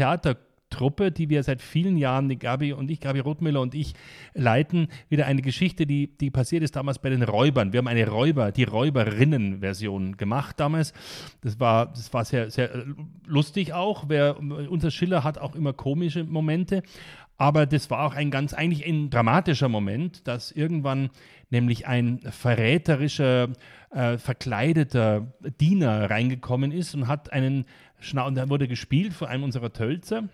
Theatertruppe, 0.76 1.12
die 1.12 1.28
wir 1.28 1.42
seit 1.42 1.62
vielen 1.62 1.96
Jahren, 1.96 2.28
die 2.28 2.38
Gabi 2.38 2.72
und 2.72 2.90
ich, 2.90 3.00
Gabi 3.00 3.20
Rothmüller 3.20 3.60
und 3.60 3.74
ich, 3.74 3.94
leiten. 4.34 4.88
Wieder 5.08 5.26
eine 5.26 5.42
Geschichte, 5.42 5.86
die, 5.86 6.16
die 6.18 6.30
passiert 6.30 6.62
ist 6.62 6.76
damals 6.76 6.98
bei 6.98 7.10
den 7.10 7.22
Räubern. 7.22 7.72
Wir 7.72 7.78
haben 7.78 7.88
eine 7.88 8.08
Räuber, 8.08 8.52
die 8.52 8.64
Räuberinnen-Version 8.64 10.16
gemacht 10.16 10.60
damals. 10.60 10.92
Das 11.42 11.58
war, 11.60 11.86
das 11.86 12.12
war 12.12 12.24
sehr, 12.24 12.50
sehr 12.50 12.84
lustig 13.26 13.72
auch. 13.72 14.04
Wer, 14.08 14.38
unser 14.38 14.90
Schiller 14.90 15.24
hat 15.24 15.38
auch 15.38 15.54
immer 15.54 15.72
komische 15.72 16.24
Momente. 16.24 16.82
Aber 17.38 17.66
das 17.66 17.90
war 17.90 18.06
auch 18.06 18.14
ein 18.14 18.30
ganz, 18.30 18.54
eigentlich 18.54 18.86
ein 18.86 19.10
dramatischer 19.10 19.68
Moment, 19.68 20.26
dass 20.26 20.50
irgendwann 20.50 21.10
nämlich 21.50 21.86
ein 21.86 22.20
verräterischer, 22.20 23.50
äh, 23.90 24.16
verkleideter 24.16 25.34
Diener 25.60 26.08
reingekommen 26.08 26.72
ist 26.72 26.94
und 26.94 27.08
hat 27.08 27.32
einen 27.34 27.66
Schnauzer, 28.00 28.34
der 28.34 28.48
wurde 28.48 28.68
gespielt 28.68 29.12
von 29.12 29.28
einem 29.28 29.44
unserer 29.44 29.72
Tölzer 29.72 30.28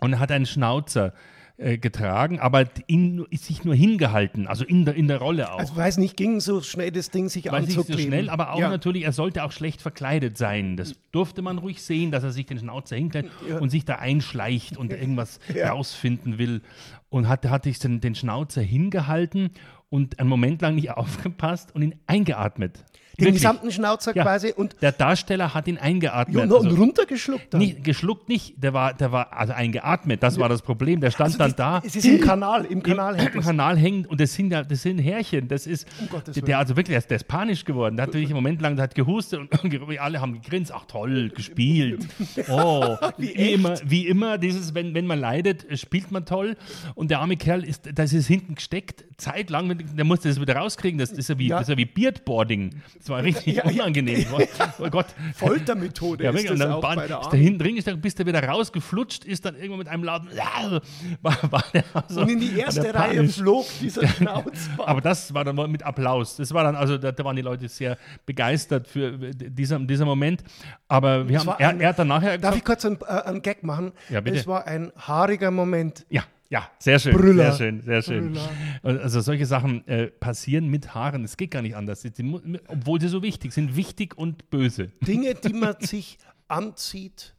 und 0.00 0.14
er 0.14 0.18
hat 0.20 0.30
einen 0.32 0.46
Schnauzer 0.46 1.12
äh, 1.58 1.78
getragen, 1.78 2.38
aber 2.38 2.66
in, 2.86 3.24
ist 3.30 3.44
sich 3.46 3.64
nur 3.64 3.74
hingehalten, 3.74 4.46
also 4.46 4.62
in 4.64 4.84
der, 4.84 4.94
in 4.94 5.08
der 5.08 5.18
Rolle 5.18 5.50
auch. 5.52 5.58
Also 5.58 5.74
weiß 5.74 5.96
nicht, 5.96 6.14
ging 6.16 6.38
so 6.40 6.60
schnell 6.60 6.90
das 6.90 7.10
Ding 7.10 7.30
sich 7.30 7.46
Weiß 7.50 7.62
nicht 7.64 7.74
so 7.74 7.80
anzukleben. 7.80 8.12
schnell, 8.12 8.28
aber 8.30 8.52
auch 8.52 8.60
ja. 8.60 8.68
natürlich, 8.68 9.04
er 9.04 9.12
sollte 9.12 9.42
auch 9.42 9.52
schlecht 9.52 9.80
verkleidet 9.80 10.36
sein. 10.36 10.76
Das 10.76 10.94
durfte 11.12 11.40
man 11.40 11.56
ruhig 11.56 11.82
sehen, 11.82 12.10
dass 12.10 12.24
er 12.24 12.32
sich 12.32 12.44
den 12.44 12.58
Schnauzer 12.58 12.96
hinkleidet 12.96 13.30
und 13.58 13.70
sich 13.70 13.86
da 13.86 13.94
einschleicht 13.96 14.76
und 14.76 14.92
irgendwas 14.92 15.40
Ja. 15.54 15.70
rausfinden 15.70 16.36
will. 16.36 16.60
Und 17.08 17.26
hat, 17.28 17.46
hatte 17.46 17.70
ich 17.70 17.78
den, 17.78 18.00
den 18.02 18.14
Schnauzer 18.14 18.60
hingehalten 18.60 19.48
und 19.88 20.18
einen 20.18 20.28
Moment 20.28 20.60
lang 20.60 20.74
nicht 20.74 20.90
aufgepasst 20.96 21.74
und 21.74 21.80
ihn 21.80 21.94
eingeatmet. 22.06 22.84
Den 23.18 23.26
Wirklich. 23.26 23.42
gesamten 23.42 23.72
Schnauzer 23.72 24.14
Ja. 24.14 24.22
quasi 24.24 24.52
und, 24.54 24.76
Der 24.82 24.92
Darsteller 24.92 25.54
hat 25.54 25.66
ihn 25.68 25.78
eingeatmet. 25.78 26.36
ja, 26.36 26.42
und, 26.44 26.52
Also- 26.66 26.76
runtergeschluckt 26.76 27.54
dann. 27.54 27.60
nicht, 27.60 27.82
geschluckt 27.82 28.28
nicht, 28.28 28.62
der 28.62 28.74
war, 28.74 28.92
der 28.92 29.10
war 29.10 29.32
also 29.32 29.54
eingeatmet, 29.54 30.22
das 30.22 30.38
war 30.38 30.48
das 30.50 30.60
Problem. 30.62 31.00
Der 31.00 31.10
stand 31.10 31.28
Also 31.28 31.38
dann 31.38 31.48
das- 31.50 31.56
da. 31.56 31.82
Es 31.84 31.96
ist 31.96 32.04
im 32.04 32.20
Kanal, 32.20 32.66
im 32.66 32.82
Kanal 32.82 33.16
hängt 33.16 33.34
im. 33.34 33.40
Kanal 33.40 33.78
hängt 33.78 34.06
und 34.08 34.20
das 34.20 34.34
sind 34.34 34.50
ja, 34.52 34.62
das 34.62 34.82
sind 34.82 34.98
Härchen. 34.98 35.48
Das 35.48 35.66
ist 35.66 35.86
Gottes 36.10 36.34
der, 36.34 36.42
der 36.42 36.58
also 36.58 36.76
wirklich, 36.76 36.92
der 36.92 36.98
ist, 36.98 37.10
der 37.10 37.16
ist 37.16 37.28
panisch 37.28 37.64
geworden. 37.64 37.96
Der 37.96 38.04
hat 38.06 38.12
wirklich 38.12 38.26
einen 38.28 38.34
Moment 38.34 38.60
lang 38.60 38.76
der 38.76 38.82
hat 38.84 38.94
gehustet 38.94 39.40
und 39.40 39.98
alle 39.98 40.20
haben 40.20 40.34
gegrinst. 40.42 40.72
Ach 40.74 40.84
toll, 40.86 41.30
gespielt. 41.30 42.06
Oh, 42.50 42.96
wie, 43.18 43.30
immer, 43.30 43.76
wie 43.84 44.06
immer. 44.06 44.38
Dieses, 44.38 44.74
wenn, 44.74 44.94
wenn 44.94 45.06
man 45.06 45.18
leidet, 45.20 45.66
spielt 45.78 46.12
man 46.12 46.26
toll. 46.26 46.56
Und 46.94 47.10
der 47.10 47.20
arme 47.20 47.36
Kerl 47.36 47.64
ist, 47.64 47.88
das 47.94 48.12
ist 48.12 48.26
hinten 48.26 48.56
gesteckt, 48.56 49.04
zeitlang. 49.16 49.78
Der 49.96 50.04
musste 50.04 50.28
das 50.28 50.40
wieder 50.40 50.56
rauskriegen. 50.56 50.98
Das 50.98 51.12
ist 51.12 51.28
ja 51.28 51.38
wie, 51.38 51.48
Ja. 51.48 51.56
das 51.58 51.68
ist 51.68 51.72
ja 51.72 51.76
wie 51.78 51.86
Beardboarding. 51.86 52.70
Das 53.06 53.10
war 53.10 53.22
richtig 53.22 53.64
unangenehm. 53.64 54.26
Oh 54.78 54.90
Gott. 54.90 55.06
Foltermethode 55.34 56.24
Ja, 56.24 56.30
ist. 56.30 56.50
Und 56.50 56.58
dann 56.58 56.72
auch 56.72 56.82
war, 56.82 56.96
bei 56.96 57.06
der 57.06 57.20
ist 57.20 57.32
da 57.32 57.36
hinten 57.36 57.58
drin 57.60 57.76
gesteckt, 57.76 58.02
bis 58.02 58.14
der 58.16 58.26
wieder 58.26 58.42
rausgeflutscht 58.42 59.24
ist, 59.24 59.44
dann 59.44 59.54
irgendwann 59.54 59.78
mit 59.78 59.88
einem 59.88 60.02
lauten 60.02 60.28
war, 61.22 61.38
war 61.50 61.64
also, 61.94 62.22
Und 62.22 62.30
in 62.30 62.40
die 62.40 62.58
erste 62.58 62.92
Reihe 62.92 63.26
flog 63.28 63.66
dieser 63.80 64.06
Schnauzbart. 64.08 64.88
Aber 64.88 65.00
das 65.00 65.32
war 65.32 65.44
dann 65.44 65.54
mit 65.70 65.84
Applaus. 65.84 66.36
Das 66.36 66.52
war 66.52 66.64
dann, 66.64 66.74
also 66.74 66.98
da, 66.98 67.12
da 67.12 67.24
waren 67.24 67.36
die 67.36 67.42
Leute 67.42 67.68
sehr 67.68 67.96
begeistert 68.26 68.88
für 68.88 69.12
dieser, 69.12 69.78
dieser 69.78 70.04
Moment. 70.04 70.42
Aber 70.88 71.28
wir 71.28 71.38
haben, 71.38 71.54
er, 71.58 71.80
er 71.80 71.88
hat 71.90 71.98
dann 71.98 72.08
nachher 72.08 72.38
Darf 72.38 72.54
gesagt, 72.54 72.56
ich 72.56 72.64
kurz 72.64 72.84
einen, 72.84 72.98
äh, 73.02 73.28
einen 73.28 73.42
Gag 73.42 73.62
machen? 73.62 73.92
Ja, 74.10 74.20
bitte. 74.20 74.38
Es 74.38 74.46
war 74.46 74.66
ein 74.66 74.92
haariger 74.96 75.50
Moment. 75.52 76.06
ja, 76.10 76.24
ja, 76.48 76.70
sehr 76.78 76.98
schön, 76.98 77.16
Brüller. 77.16 77.52
sehr 77.52 77.56
schön, 77.72 77.82
sehr 77.82 78.02
schön. 78.02 78.38
Also 78.82 79.20
solche 79.20 79.46
Sachen 79.46 79.86
äh, 79.88 80.06
passieren 80.06 80.68
mit 80.68 80.94
Haaren. 80.94 81.24
Es 81.24 81.36
geht 81.36 81.50
gar 81.50 81.62
nicht 81.62 81.76
anders. 81.76 82.04
Mu- 82.20 82.40
obwohl 82.68 83.00
sie 83.00 83.08
so 83.08 83.22
wichtig 83.22 83.52
sind, 83.52 83.76
wichtig 83.76 84.16
und 84.16 84.48
böse. 84.50 84.88
Dinge, 85.06 85.34
die 85.34 85.52
man 85.52 85.76
sich 85.80 86.18
anzieht. 86.48 87.34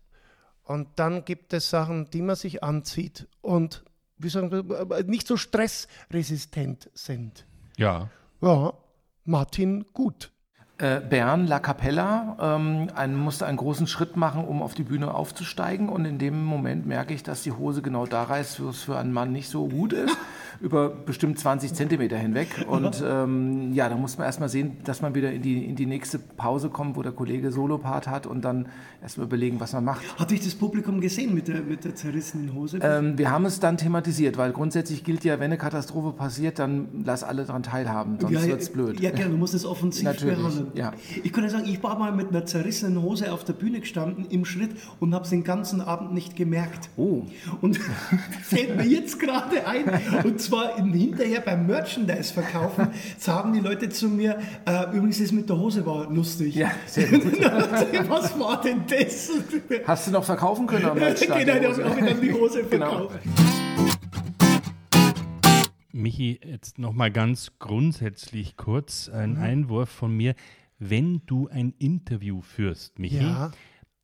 Und 0.63 0.87
dann 0.97 1.23
gibt 1.23 1.53
es 1.53 1.69
Sachen, 1.69 2.09
die 2.09 2.21
man 2.21 2.35
sich 2.35 2.61
anzieht 2.63 3.27
und 3.41 3.85
wie 4.17 4.27
sagen 4.29 4.51
wir, 4.51 5.03
nicht 5.03 5.25
so 5.27 5.37
stressresistent 5.37 6.89
sind. 6.93 7.45
Ja. 7.77 8.09
Ja, 8.41 8.73
Martin, 9.23 9.85
gut. 9.93 10.31
Äh, 10.79 10.99
Bern, 10.99 11.47
La 11.47 11.59
Capella, 11.59 12.37
ähm, 12.39 12.89
ein, 12.93 13.15
musste 13.15 13.47
einen 13.47 13.57
großen 13.57 13.87
Schritt 13.87 14.15
machen, 14.15 14.45
um 14.45 14.61
auf 14.61 14.75
die 14.75 14.83
Bühne 14.83 15.11
aufzusteigen. 15.11 15.89
Und 15.89 16.05
in 16.05 16.19
dem 16.19 16.43
Moment 16.43 16.85
merke 16.85 17.15
ich, 17.15 17.23
dass 17.23 17.41
die 17.41 17.51
Hose 17.51 17.81
genau 17.81 18.05
da 18.05 18.21
reißt, 18.23 18.63
wo 18.63 18.69
es 18.69 18.83
für 18.83 18.95
einen 18.95 19.11
Mann 19.11 19.31
nicht 19.31 19.49
so 19.49 19.67
gut 19.67 19.91
ist. 19.91 20.15
Über 20.59 20.89
bestimmt 20.89 21.39
20 21.39 21.73
Zentimeter 21.73 22.17
hinweg. 22.17 22.65
Und 22.67 23.03
ähm, 23.05 23.73
ja, 23.73 23.89
da 23.89 23.95
muss 23.95 24.17
man 24.17 24.25
erstmal 24.25 24.49
sehen, 24.49 24.77
dass 24.83 25.01
man 25.01 25.15
wieder 25.15 25.31
in 25.31 25.41
die, 25.41 25.65
in 25.65 25.75
die 25.75 25.85
nächste 25.85 26.19
Pause 26.19 26.69
kommt, 26.69 26.95
wo 26.95 27.03
der 27.03 27.11
Kollege 27.11 27.51
Solopart 27.51 28.07
hat 28.07 28.25
und 28.25 28.43
dann 28.43 28.67
erstmal 29.01 29.27
überlegen, 29.27 29.59
was 29.59 29.73
man 29.73 29.85
macht. 29.85 30.19
Hat 30.19 30.31
dich 30.31 30.43
das 30.43 30.55
Publikum 30.55 31.01
gesehen 31.01 31.33
mit 31.33 31.47
der, 31.47 31.61
mit 31.61 31.85
der 31.85 31.95
zerrissenen 31.95 32.53
Hose? 32.53 32.79
Ähm, 32.81 33.17
wir 33.17 33.31
haben 33.31 33.45
es 33.45 33.59
dann 33.59 33.77
thematisiert, 33.77 34.37
weil 34.37 34.51
grundsätzlich 34.51 35.03
gilt 35.03 35.23
ja, 35.23 35.39
wenn 35.39 35.45
eine 35.45 35.57
Katastrophe 35.57 36.11
passiert, 36.11 36.59
dann 36.59 36.87
lass 37.05 37.23
alle 37.23 37.45
daran 37.45 37.63
teilhaben, 37.63 38.19
sonst 38.19 38.33
ja, 38.33 38.47
wird 38.47 38.61
es 38.61 38.69
blöd. 38.69 38.99
Ja, 38.99 39.11
gerne, 39.11 39.31
du 39.31 39.37
musst 39.37 39.53
es 39.53 39.65
offensiv 39.65 40.03
Natürlich, 40.03 40.37
behandeln. 40.37 40.71
ja. 40.73 40.93
Ich 41.23 41.31
kann 41.31 41.43
ja 41.43 41.49
sagen, 41.49 41.65
ich 41.67 41.81
war 41.83 41.97
mal 41.97 42.11
mit 42.11 42.29
einer 42.29 42.45
zerrissenen 42.45 43.01
Hose 43.01 43.31
auf 43.31 43.43
der 43.43 43.53
Bühne 43.53 43.79
gestanden 43.79 44.25
im 44.29 44.45
Schritt 44.45 44.71
und 44.99 45.13
habe 45.13 45.23
es 45.23 45.29
den 45.29 45.43
ganzen 45.43 45.81
Abend 45.81 46.13
nicht 46.13 46.35
gemerkt. 46.35 46.89
Oh. 46.97 47.23
Und 47.61 47.77
fällt 48.43 48.77
mir 48.77 48.85
jetzt 48.85 49.19
gerade 49.19 49.67
ein, 49.67 49.85
und 50.23 50.41
zwar 50.47 50.77
im 50.77 50.93
hinterher 50.93 51.41
beim 51.41 51.67
Merchandise 51.67 52.33
verkaufen, 52.33 52.89
sagen 53.17 53.53
die 53.53 53.59
Leute 53.59 53.89
zu 53.89 54.07
mir, 54.09 54.39
äh, 54.65 54.95
übrigens 54.95 55.19
das 55.19 55.31
mit 55.31 55.49
der 55.49 55.57
Hose 55.57 55.85
war 55.85 56.09
lustig. 56.11 56.55
Ja, 56.55 56.71
sehr 56.85 57.07
gut. 57.07 57.39
Was 58.09 58.37
war 58.39 58.61
denn 58.61 58.81
das? 58.89 59.29
Hast 59.85 60.07
du 60.07 60.11
noch 60.11 60.23
verkaufen 60.23 60.67
können 60.67 60.85
am 60.85 60.97
Merchstand, 60.97 61.39
genau, 61.45 61.59
die 61.59 61.83
habe 61.83 61.99
ich 61.99 62.05
dann 62.05 62.21
die 62.21 62.33
Hose 62.33 62.63
Genau. 62.63 63.09
verkauft. 63.09 63.19
Michi, 65.91 66.39
jetzt 66.45 66.77
nochmal 66.77 67.11
ganz 67.11 67.51
grundsätzlich 67.59 68.55
kurz 68.55 69.09
ein 69.09 69.37
Einwurf 69.37 69.89
von 69.89 70.15
mir. 70.15 70.35
Wenn 70.79 71.21
du 71.25 71.47
ein 71.47 71.73
Interview 71.79 72.41
führst, 72.41 72.99
Michi, 72.99 73.17
Ja. 73.17 73.51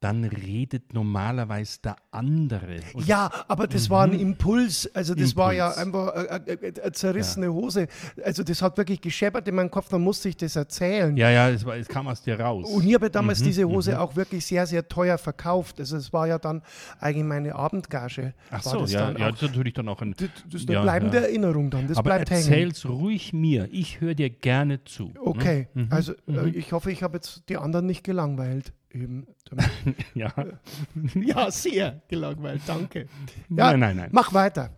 Dann 0.04 0.24
redet 0.26 0.94
normalerweise 0.94 1.80
der 1.82 1.96
andere. 2.12 2.80
Und 2.94 3.08
Ja, 3.08 3.30
aber 3.48 3.68
das 3.68 3.90
war 3.90 4.04
ein 4.04 4.14
Impuls. 4.14 4.90
Also 4.94 5.16
das 5.16 5.36
war 5.36 5.54
ja 5.54 5.70
Mhm. 5.78 5.82
Impuls. 5.84 6.12
einfach 6.14 6.48
eine, 6.48 6.92
zerrissene 6.92 7.54
Hose. 7.54 7.88
Also 8.24 8.44
das 8.44 8.62
hat 8.62 8.78
wirklich 8.78 9.00
gescheppert 9.02 9.48
in 9.48 9.56
meinem 9.56 9.72
Kopf, 9.72 9.90
dann 9.90 10.02
musste 10.02 10.30
ich 10.30 10.38
das 10.38 10.56
erzählen. 10.56 11.16
ja, 11.16 11.30
ja, 11.30 11.50
es, 11.50 11.66
war, 11.66 11.76
es 11.78 11.88
kam 11.88 12.08
aus 12.08 12.22
dir 12.22 12.40
raus. 12.40 12.70
Und 12.70 12.86
ich 12.86 12.94
habe 12.94 13.10
damals 13.10 13.40
Mhm, 13.40 13.46
diese 13.46 13.68
Hose 13.68 14.00
auch 14.00 14.16
wirklich 14.16 14.46
sehr, 14.46 14.68
sehr 14.68 14.88
teuer 14.88 15.18
verkauft. 15.18 15.80
Also 15.80 15.98
es 15.98 16.12
war 16.12 16.28
ja 16.28 16.38
dann 16.40 16.62
eigentlich 17.00 17.24
meine 17.26 17.56
Abendgage. 17.56 18.34
Ach 18.52 18.62
so, 18.62 18.80
das 18.82 18.92
ja, 18.92 19.12
ja, 19.12 19.32
das 19.32 19.42
ist 19.42 19.48
natürlich 19.50 19.74
dann 19.74 19.88
auch 19.88 20.02
ein. 20.02 20.14
Das, 20.18 20.30
das 20.52 20.62
ist 20.62 20.68
eine 20.70 20.76
ja, 20.76 20.82
bleibende 20.84 21.18
ja. 21.18 21.24
Erinnerung 21.24 21.70
dann. 21.70 21.88
Das 21.88 21.98
Aber 21.98 22.10
bleibt 22.10 22.30
hängen. 22.30 22.42
erzähl's 22.44 22.86
ruhig 22.86 23.34
mir. 23.34 23.68
Ich 23.72 24.02
höre 24.02 24.16
dir 24.16 24.30
gerne 24.30 24.84
zu. 24.84 25.06
ne? 25.06 25.14
Okay, 25.22 25.68
Mhm. 25.74 25.88
also 25.90 26.14
äh, 26.28 26.50
ich 26.50 26.72
hoffe, 26.74 26.92
ich 26.92 27.04
habe 27.04 27.18
jetzt 27.18 27.44
die 27.50 27.58
anderen 27.58 27.86
nicht 27.86 28.04
gelangweilt. 28.04 28.74
Eben. 28.94 29.28
Ja. 30.14 30.32
ja, 31.16 31.52
sehr 31.52 32.02
gelangweilt, 32.08 32.62
danke. 32.68 33.08
Ja, 33.50 33.72
Nein, 33.72 33.80
nein, 33.80 33.98
nein. 33.98 34.10
Mach 34.12 34.34
weiter. 34.34 34.78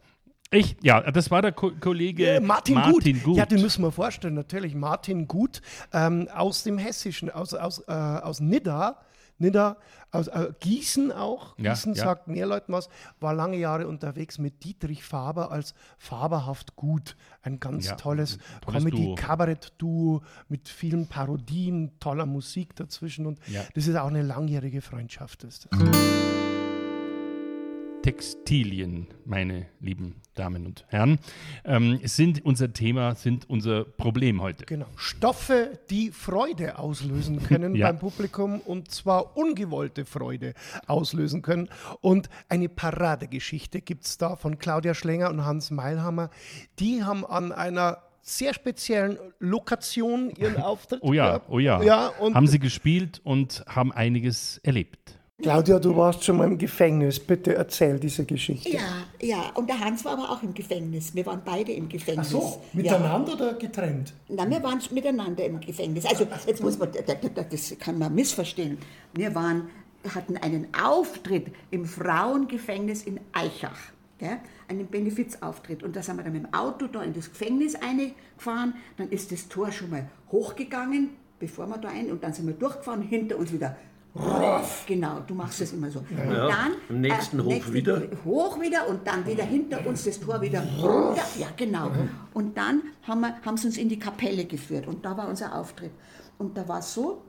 Ich, 0.51 0.77
ja, 0.81 1.01
das 1.11 1.31
war 1.31 1.41
der 1.41 1.51
Ko 1.51 1.71
Kollege 1.79 2.35
Äh, 2.35 2.39
Martin, 2.39 2.75
Martin 2.75 3.21
Gut. 3.21 3.37
Ja, 3.37 3.45
den 3.45 3.61
müssen 3.61 3.83
wir 3.83 3.91
vorstellen, 3.91 4.35
natürlich. 4.35 4.73
Martin 4.75 5.27
Gut 5.27 5.61
ähm, 5.91 6.29
aus 6.33 6.63
dem 6.63 6.77
Hessischen, 6.77 7.29
aus, 7.29 7.53
aus, 7.53 7.79
äh, 7.87 7.91
aus 7.91 8.39
Nidda. 8.39 8.99
Nidda, 9.37 9.77
aus 10.11 10.27
äh, 10.27 10.53
Gießen 10.59 11.11
auch. 11.11 11.55
Gießen 11.57 11.93
ja. 11.93 12.03
sagt 12.03 12.27
mehr 12.27 12.45
Leuten 12.45 12.71
was. 12.71 12.89
War 13.19 13.33
lange 13.33 13.57
Jahre 13.57 13.87
unterwegs 13.87 14.37
mit 14.37 14.63
Dietrich 14.63 15.03
Faber 15.03 15.51
als 15.51 15.73
Faberhaft 15.97 16.75
Gut. 16.75 17.17
Ein 17.41 17.59
ganz 17.59 17.87
Ja, 17.87 17.95
tolles, 17.95 18.37
tolles 18.61 18.83
Duo. 18.83 18.91
Comedy-Kabarett-Duo 18.91 20.21
mit 20.47 20.69
vielen 20.69 21.07
Parodien, 21.07 21.91
toller 21.99 22.25
Musik 22.25 22.75
dazwischen. 22.75 23.25
Und 23.25 23.39
Ja. 23.47 23.63
das 23.73 23.87
ist 23.87 23.95
auch 23.95 24.07
eine 24.07 24.21
langjährige 24.21 24.81
Freundschaft. 24.81 25.43
Ist 25.43 25.67
das. 25.69 26.54
Textilien, 28.05 29.07
meine 29.25 29.65
lieben 29.79 30.21
Damen 30.35 30.67
und 30.67 30.85
Herren, 30.89 31.17
ähm, 31.63 31.99
sind 32.03 32.45
unser 32.45 32.71
Thema, 32.71 33.15
sind 33.15 33.49
unser 33.49 33.83
Problem 33.83 34.43
heute. 34.43 34.63
Genau. 34.65 34.85
Stoffe, 34.95 35.79
die 35.89 36.11
Freude 36.11 36.77
auslösen 36.77 37.41
können 37.41 37.73
Ja. 37.75 37.87
beim 37.87 37.97
Publikum 37.97 38.59
und 38.59 38.91
zwar 38.91 39.35
ungewollte 39.35 40.05
Freude 40.05 40.53
auslösen 40.85 41.41
können. 41.41 41.67
Und 41.99 42.29
eine 42.47 42.69
Paradegeschichte 42.69 43.81
gibt 43.81 44.05
es 44.05 44.19
da 44.19 44.35
von 44.35 44.59
Claudia 44.59 44.93
Schlenger 44.93 45.31
und 45.31 45.43
Hans 45.43 45.71
Meilhammer. 45.71 46.29
Die 46.77 47.03
haben 47.03 47.25
an 47.25 47.51
einer 47.51 48.03
sehr 48.21 48.53
speziellen 48.53 49.17
Lokation 49.39 50.29
ihren 50.29 50.57
Auftritt 50.61 50.99
Oh 51.01 51.11
ja, 51.11 51.25
gehabt. 51.25 51.49
oh 51.49 51.57
ja. 51.57 51.81
ja 51.81 52.07
und 52.19 52.35
haben 52.35 52.45
sie 52.45 52.59
gespielt 52.59 53.19
und 53.23 53.65
haben 53.67 53.91
einiges 53.91 54.59
erlebt. 54.59 55.17
Claudia, 55.41 55.79
du 55.79 55.93
warst 55.97 56.23
schon 56.23 56.37
mal 56.37 56.45
im 56.47 56.57
Gefängnis. 56.57 57.19
Bitte 57.19 57.55
erzähl 57.55 57.99
diese 57.99 58.23
Geschichte. 58.23 58.69
Ja, 58.69 58.79
ja. 59.21 59.51
Und 59.55 59.67
der 59.67 59.77
Hans 59.81 60.05
war 60.05 60.13
aber 60.13 60.29
auch 60.31 60.41
im 60.41 60.53
Gefängnis. 60.53 61.13
Wir 61.13 61.25
waren 61.25 61.41
beide 61.43 61.73
im 61.73 61.85
Ach 61.87 61.91
Gefängnis. 61.91 62.29
so, 62.29 62.39
Ja. 62.39 62.81
miteinander 62.81 63.33
oder 63.33 63.53
getrennt? 63.55 64.13
Na, 64.29 64.49
wir 64.49 64.63
waren 64.63 64.79
miteinander 64.91 65.43
im 65.45 65.59
Gefängnis. 65.59 66.05
Also, 66.05 66.25
jetzt 66.47 66.63
muss 66.63 66.79
man, 66.79 66.89
da- 66.93 67.01
da- 67.01 67.15
da- 67.29 67.43
das 67.43 67.75
kann 67.77 67.97
man 67.99 68.15
missverstehen. 68.15 68.77
Wir 69.13 69.35
waren, 69.35 69.67
hatten 70.15 70.37
einen 70.37 70.67
Auftritt 70.81 71.47
im 71.69 71.83
Frauengefängnis 71.85 73.03
in 73.03 73.19
Eichach. 73.33 73.77
Gell? 74.17 74.37
Einen 74.69 74.87
Benefizauftritt. 74.87 75.83
Und 75.83 75.97
da 75.97 76.01
sind 76.01 76.15
wir 76.15 76.23
dann 76.23 76.31
mit 76.31 76.43
dem 76.45 76.53
Auto 76.53 76.87
da 76.87 77.03
in 77.03 77.11
das 77.13 77.29
Gefängnis 77.29 77.75
eingefahren. 77.75 78.73
Dann 78.95 79.09
ist 79.09 79.33
das 79.33 79.49
Tor 79.49 79.69
schon 79.73 79.89
mal 79.89 80.09
hochgegangen, 80.31 81.09
bevor 81.39 81.67
wir 81.67 81.77
da 81.77 81.89
ein. 81.89 82.09
Und 82.09 82.23
dann 82.23 82.31
sind 82.31 82.47
wir 82.47 82.53
durchgefahren, 82.53 83.01
hinter 83.01 83.35
uns 83.37 83.51
wieder 83.51 83.75
rauf. 84.15 84.85
Genau, 84.87 85.19
du 85.25 85.33
machst 85.33 85.61
das 85.61 85.73
immer 85.73 85.89
so. 85.89 85.99
Und 85.99 86.17
dann 86.17 86.73
am 86.89 87.01
nächsten 87.01 87.43
hoch 87.43 87.71
wieder. 87.71 88.01
Hoch 88.23 88.59
wieder 88.59 88.87
und 88.87 89.05
dann 89.05 89.25
wieder 89.25 89.43
hinter 89.43 89.85
uns 89.85 90.03
das 90.03 90.19
Tor 90.19 90.41
wieder 90.41 90.61
runter. 90.61 91.23
Ja, 91.37 91.47
genau. 91.55 91.91
Und 92.33 92.57
dann 92.57 92.81
haben, 93.03 93.21
wir, 93.21 93.35
haben 93.45 93.57
sie 93.57 93.67
uns 93.67 93.77
in 93.77 93.89
die 93.89 93.99
Kapelle 93.99 94.45
geführt 94.45 94.87
und 94.87 95.03
da 95.05 95.15
war 95.17 95.27
unser 95.27 95.55
Auftritt. 95.55 95.91
Und 96.37 96.57
da 96.57 96.67
war 96.67 96.79
es 96.79 96.93
so, 96.93 97.21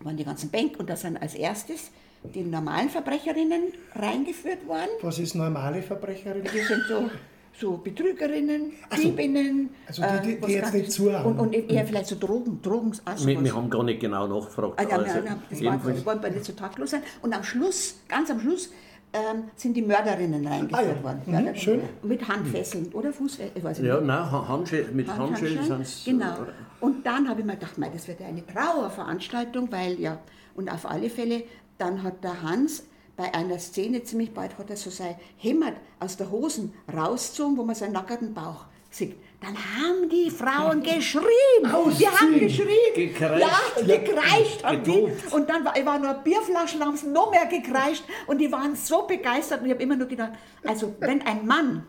waren 0.00 0.16
die 0.16 0.24
ganzen 0.24 0.50
Bänke 0.50 0.78
und 0.78 0.88
da 0.88 0.96
sind 0.96 1.20
als 1.20 1.34
erstes 1.34 1.90
die 2.22 2.42
normalen 2.42 2.88
Verbrecherinnen 2.88 3.72
reingeführt 3.94 4.66
worden. 4.66 4.90
Was 5.02 5.18
ist 5.18 5.34
normale 5.34 5.82
Verbrecherin? 5.82 6.42
Das 6.44 6.52
sind 6.52 6.84
so, 6.88 7.10
so 7.58 7.76
Betrügerinnen, 7.78 8.72
Diebinnen. 8.96 9.70
Also 9.86 10.02
die, 10.02 10.28
die- 10.28 10.36
die 10.36 10.42
was 10.42 10.50
jetzt 10.50 10.74
nicht 10.74 10.92
zuhauen. 10.92 11.24
Und, 11.26 11.38
und 11.40 11.52
eher 11.52 11.84
vielleicht 11.86 12.06
so 12.06 12.16
Drogen, 12.16 12.62
Drogen, 12.62 12.92
also 13.04 13.26
Wir, 13.26 13.36
was. 13.36 13.44
wir 13.44 13.54
haben 13.54 13.68
gar 13.70 13.82
nicht 13.82 14.00
genau 14.00 14.26
nachgefragt. 14.28 14.74
Ah, 14.76 14.82
ja, 14.82 14.96
also, 14.96 15.18
ja, 15.18 15.38
das 15.50 15.60
jedenfalls, 15.60 16.04
wir 16.22 16.30
nicht 16.30 16.44
so 16.44 16.52
taktlos 16.52 16.90
sein. 16.90 17.02
Und 17.22 17.34
am 17.34 17.42
Schluss, 17.42 17.96
ganz 18.08 18.30
am 18.30 18.40
Schluss, 18.40 18.70
ähm, 19.12 19.44
sind 19.56 19.74
die 19.76 19.82
Mörderinnen 19.82 20.46
reingeführt 20.46 20.74
Ah 20.74 20.82
ja. 20.96 21.02
worden. 21.02 21.22
Mhm, 21.26 21.54
schön. 21.56 21.80
Mit 22.02 22.28
Handfesseln 22.28 22.92
oder 22.92 23.12
Fußfesseln, 23.12 23.64
nicht. 23.64 23.82
Ja, 23.82 24.00
nein, 24.00 24.30
Ha- 24.30 24.48
Handschellen, 24.48 24.94
mit 24.94 25.08
Hand- 25.08 25.18
Handschellen 25.18 25.84
sind 25.84 26.18
Genau. 26.20 26.34
Und 26.80 27.04
dann 27.06 27.28
habe 27.28 27.40
ich 27.40 27.46
mir 27.46 27.54
gedacht, 27.54 27.76
mei, 27.78 27.88
das 27.92 28.06
wird 28.06 28.20
ja 28.20 28.26
eine 28.26 28.46
Trauerveranstaltung, 28.46 29.72
weil 29.72 29.98
ja, 29.98 30.18
und 30.54 30.70
auf 30.70 30.88
alle 30.88 31.10
Fälle, 31.10 31.42
dann 31.78 32.02
hat 32.02 32.22
der 32.22 32.40
Hans 32.42 32.84
bei 33.18 33.34
einer 33.34 33.58
Szene 33.58 34.04
ziemlich 34.04 34.32
bald 34.32 34.56
hat 34.58 34.70
er 34.70 34.76
so 34.76 34.90
sein 34.90 35.16
Hemd 35.38 35.74
aus 35.98 36.16
der 36.16 36.30
Hosen 36.30 36.72
rausgezogen, 36.96 37.56
wo 37.58 37.64
man 37.64 37.74
seinen 37.74 37.92
nackerten 37.92 38.32
Bauch 38.32 38.66
sieht. 38.90 39.16
Dann 39.40 39.56
haben 39.56 40.08
die 40.08 40.30
Frauen 40.30 40.82
geschrien. 40.84 41.24
Die 41.62 42.06
haben 42.06 42.38
geschrien. 42.38 42.94
Gekreischt. 42.94 43.44
Ja, 43.84 43.96
gekreischt 43.96 44.62
haben 44.62 44.84
die. 44.84 45.08
Und 45.32 45.50
dann 45.50 45.64
war, 45.64 45.74
war 45.84 45.98
nur 45.98 46.14
Bierflaschen, 46.14 46.80
haben 46.80 46.96
sie 46.96 47.08
noch 47.08 47.32
mehr 47.32 47.46
gekreischt 47.46 48.04
und 48.28 48.38
die 48.38 48.52
waren 48.52 48.76
so 48.76 49.02
begeistert 49.02 49.60
und 49.62 49.66
ich 49.66 49.72
habe 49.72 49.82
immer 49.82 49.96
nur 49.96 50.06
gedacht, 50.06 50.32
also 50.64 50.94
wenn 51.00 51.20
ein 51.22 51.44
Mann 51.44 51.88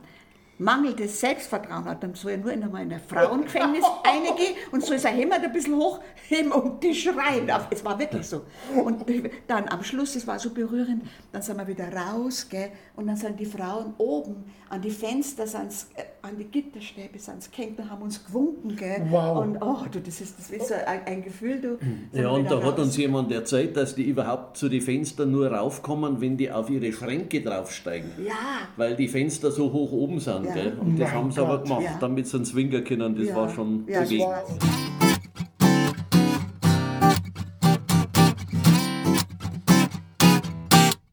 mangelndes 0.59 1.19
Selbstvertrauen 1.19 1.85
hat, 1.85 2.03
dann 2.03 2.13
soll 2.13 2.31
er 2.31 2.37
nur 2.37 2.51
in 2.51 2.63
ein 2.63 3.01
Frauengefängnis 3.07 3.85
reingehen 4.05 4.55
und 4.71 4.83
soll 4.83 4.99
sein 4.99 5.15
Hemd 5.15 5.33
ein 5.33 5.51
bisschen 5.51 5.75
hochheben 5.75 6.51
und 6.51 6.83
die 6.83 6.93
schreien. 6.93 7.49
Es 7.69 7.83
war 7.83 7.97
wirklich 7.97 8.27
so. 8.27 8.43
Und 8.75 9.05
dann 9.47 9.67
am 9.69 9.83
Schluss, 9.83 10.15
es 10.15 10.27
war 10.27 10.37
so 10.37 10.51
berührend, 10.51 11.03
dann 11.31 11.41
sind 11.41 11.57
wir 11.57 11.67
wieder 11.67 11.91
raus, 11.91 12.47
gell, 12.49 12.71
und 12.95 13.07
dann 13.07 13.15
sind 13.15 13.39
die 13.39 13.45
Frauen 13.45 13.93
oben 13.97 14.53
an 14.69 14.81
die 14.81 14.91
Fenster, 14.91 15.47
sind's, 15.47 15.89
äh, 15.95 16.03
an 16.21 16.37
die 16.37 16.43
Gitterstäbe, 16.45 17.17
sind 17.19 17.51
gehängt 17.51 17.79
und 17.79 17.89
haben 17.89 18.01
uns 18.01 18.23
gewunken, 18.25 18.75
gell. 18.75 19.07
Wow. 19.09 19.43
Und 19.43 19.57
oh, 19.61 19.85
du, 19.91 19.99
das 20.01 20.21
ist, 20.21 20.37
das 20.37 20.49
ist 20.49 20.67
so 20.67 20.73
ein, 20.73 21.05
ein 21.05 21.23
Gefühl, 21.23 21.61
du. 21.61 21.77
Ja, 22.17 22.29
und 22.29 22.49
da 22.49 22.61
hat 22.63 22.77
uns 22.79 22.97
jemand 22.97 23.31
erzählt, 23.31 23.77
dass 23.77 23.95
die 23.95 24.03
überhaupt 24.03 24.57
zu 24.57 24.69
den 24.69 24.81
Fenstern 24.81 25.31
nur 25.31 25.47
raufkommen, 25.51 26.19
wenn 26.21 26.37
die 26.37 26.51
auf 26.51 26.69
ihre 26.69 26.91
Schränke 26.91 27.41
draufsteigen. 27.41 28.09
Ja. 28.25 28.33
Weil 28.75 28.95
die 28.95 29.07
Fenster 29.07 29.51
so 29.51 29.71
hoch 29.71 29.91
oben 29.91 30.19
sind. 30.19 30.45
Ja. 30.45 30.53
Gell? 30.53 30.77
Und 30.79 30.97
das 30.99 31.09
Mein 31.09 31.17
haben 31.17 31.31
sie 31.31 31.41
aber 31.41 31.63
gemacht, 31.63 31.83
Ja. 31.83 31.97
damit 31.99 32.27
sie 32.27 32.37
einen 32.37 32.45
Swinger 32.45 32.81
können. 32.81 33.15
Das 33.15 33.27
Ja. 33.27 33.35
war 33.35 33.49
schon 33.49 33.85
Ja, 33.87 33.99
das 34.01 34.09
bewegend. 34.09 34.27
war- 34.29 35.49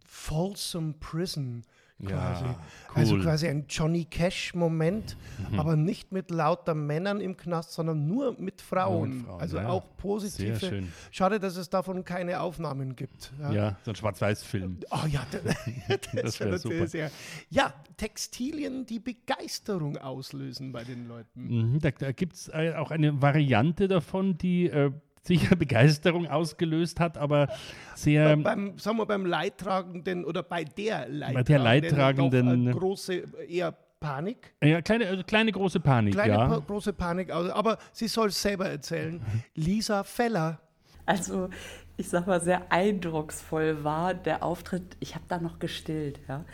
Folsom 0.07 0.95
Prison. 1.01 1.63
Ja, 1.99 2.09
Quasi. 2.09 2.45
cool. 2.45 2.55
Also 2.95 3.19
quasi 3.19 3.49
ein 3.49 3.65
Johnny 3.69 4.05
Cash-Moment, 4.05 5.17
aber 5.57 5.77
nicht 5.77 6.13
mit 6.13 6.31
lauter 6.31 6.75
Männern 6.75 7.23
im 7.23 7.39
Knast, 7.39 7.73
sondern 7.73 8.07
nur 8.07 8.39
mit 8.39 8.61
Frauen. 8.61 9.25
Frauen, 9.25 9.41
also 9.41 9.57
ja. 9.57 9.69
auch 9.69 9.97
positive. 9.97 10.85
Schade, 11.11 11.41
dass 11.41 11.57
es 11.57 11.71
davon 11.71 12.05
keine 12.05 12.41
Aufnahmen 12.41 12.97
gibt. 12.97 13.33
Ja. 13.41 13.51
Ja, 13.51 13.77
so 13.83 13.93
ein 13.93 13.97
Schwarz-Weiß-Film. 13.97 14.81
Oh 14.91 15.07
ja, 15.09 15.27
das, 15.31 16.01
das, 16.23 16.41
wäre 16.41 16.59
super. 16.59 16.87
sehr. 16.87 17.11
Ja, 17.49 17.73
Textilien, 17.97 18.85
die 18.85 18.99
Begeisterung 18.99 19.97
auslösen 19.97 20.73
bei 20.73 20.85
den 20.85 21.09
Leuten. 21.09 21.47
Mhm, 21.47 21.79
da 21.81 21.91
da 21.93 22.13
gibt 22.13 22.35
es 22.35 22.49
äh, 22.49 22.75
auch 22.77 22.91
eine 22.91 23.23
Variante 23.23 23.89
davon, 23.89 24.37
die 24.37 24.67
äh, 24.69 24.93
sicher 25.27 25.57
Begeisterung 25.57 26.27
ausgelöst 26.29 27.01
hat, 27.01 27.19
aber 27.19 27.49
sehr. 27.95 28.37
beim, 28.37 28.79
sagen 28.79 28.97
wir, 28.99 29.07
beim 29.07 29.27
Leidtragenden 29.27 30.25
oder 30.25 30.43
bei 30.43 30.65
der 30.65 31.09
Leidtragenden, 31.09 31.35
Bei 31.35 31.43
der 31.43 31.59
Leidtragenden- 31.59 32.65
doch, 32.67 32.71
äh, 32.73 32.79
große, 32.79 33.23
eher 33.49 33.75
Panik. 34.01 34.55
ja, 34.63 34.83
kleine, 34.83 35.05
äh, 35.05 35.23
kleine 35.23 35.53
große 35.53 35.81
Panik, 35.81 36.15
Kleine 36.15 36.35
ja. 36.35 36.47
pa 36.47 36.59
große 36.59 36.93
Panik, 36.93 37.33
also, 37.33 37.53
aber 37.53 37.79
sie 37.93 38.09
soll 38.09 38.29
es 38.29 38.41
selber 38.41 38.69
erzählen. 38.69 39.21
Lisa 39.55 40.05
Feller. 40.05 40.61
Also, 41.07 41.49
ich 41.97 42.09
sag 42.09 42.27
mal, 42.27 42.41
sehr 42.41 42.71
eindrucksvoll 42.71 43.83
war 43.85 44.13
der 44.13 44.43
Auftritt. 44.43 44.97
Ich 45.01 45.15
habe 45.15 45.25
da 45.29 45.39
noch 45.39 45.59
gestillt, 45.59 46.21
ja. 46.29 46.45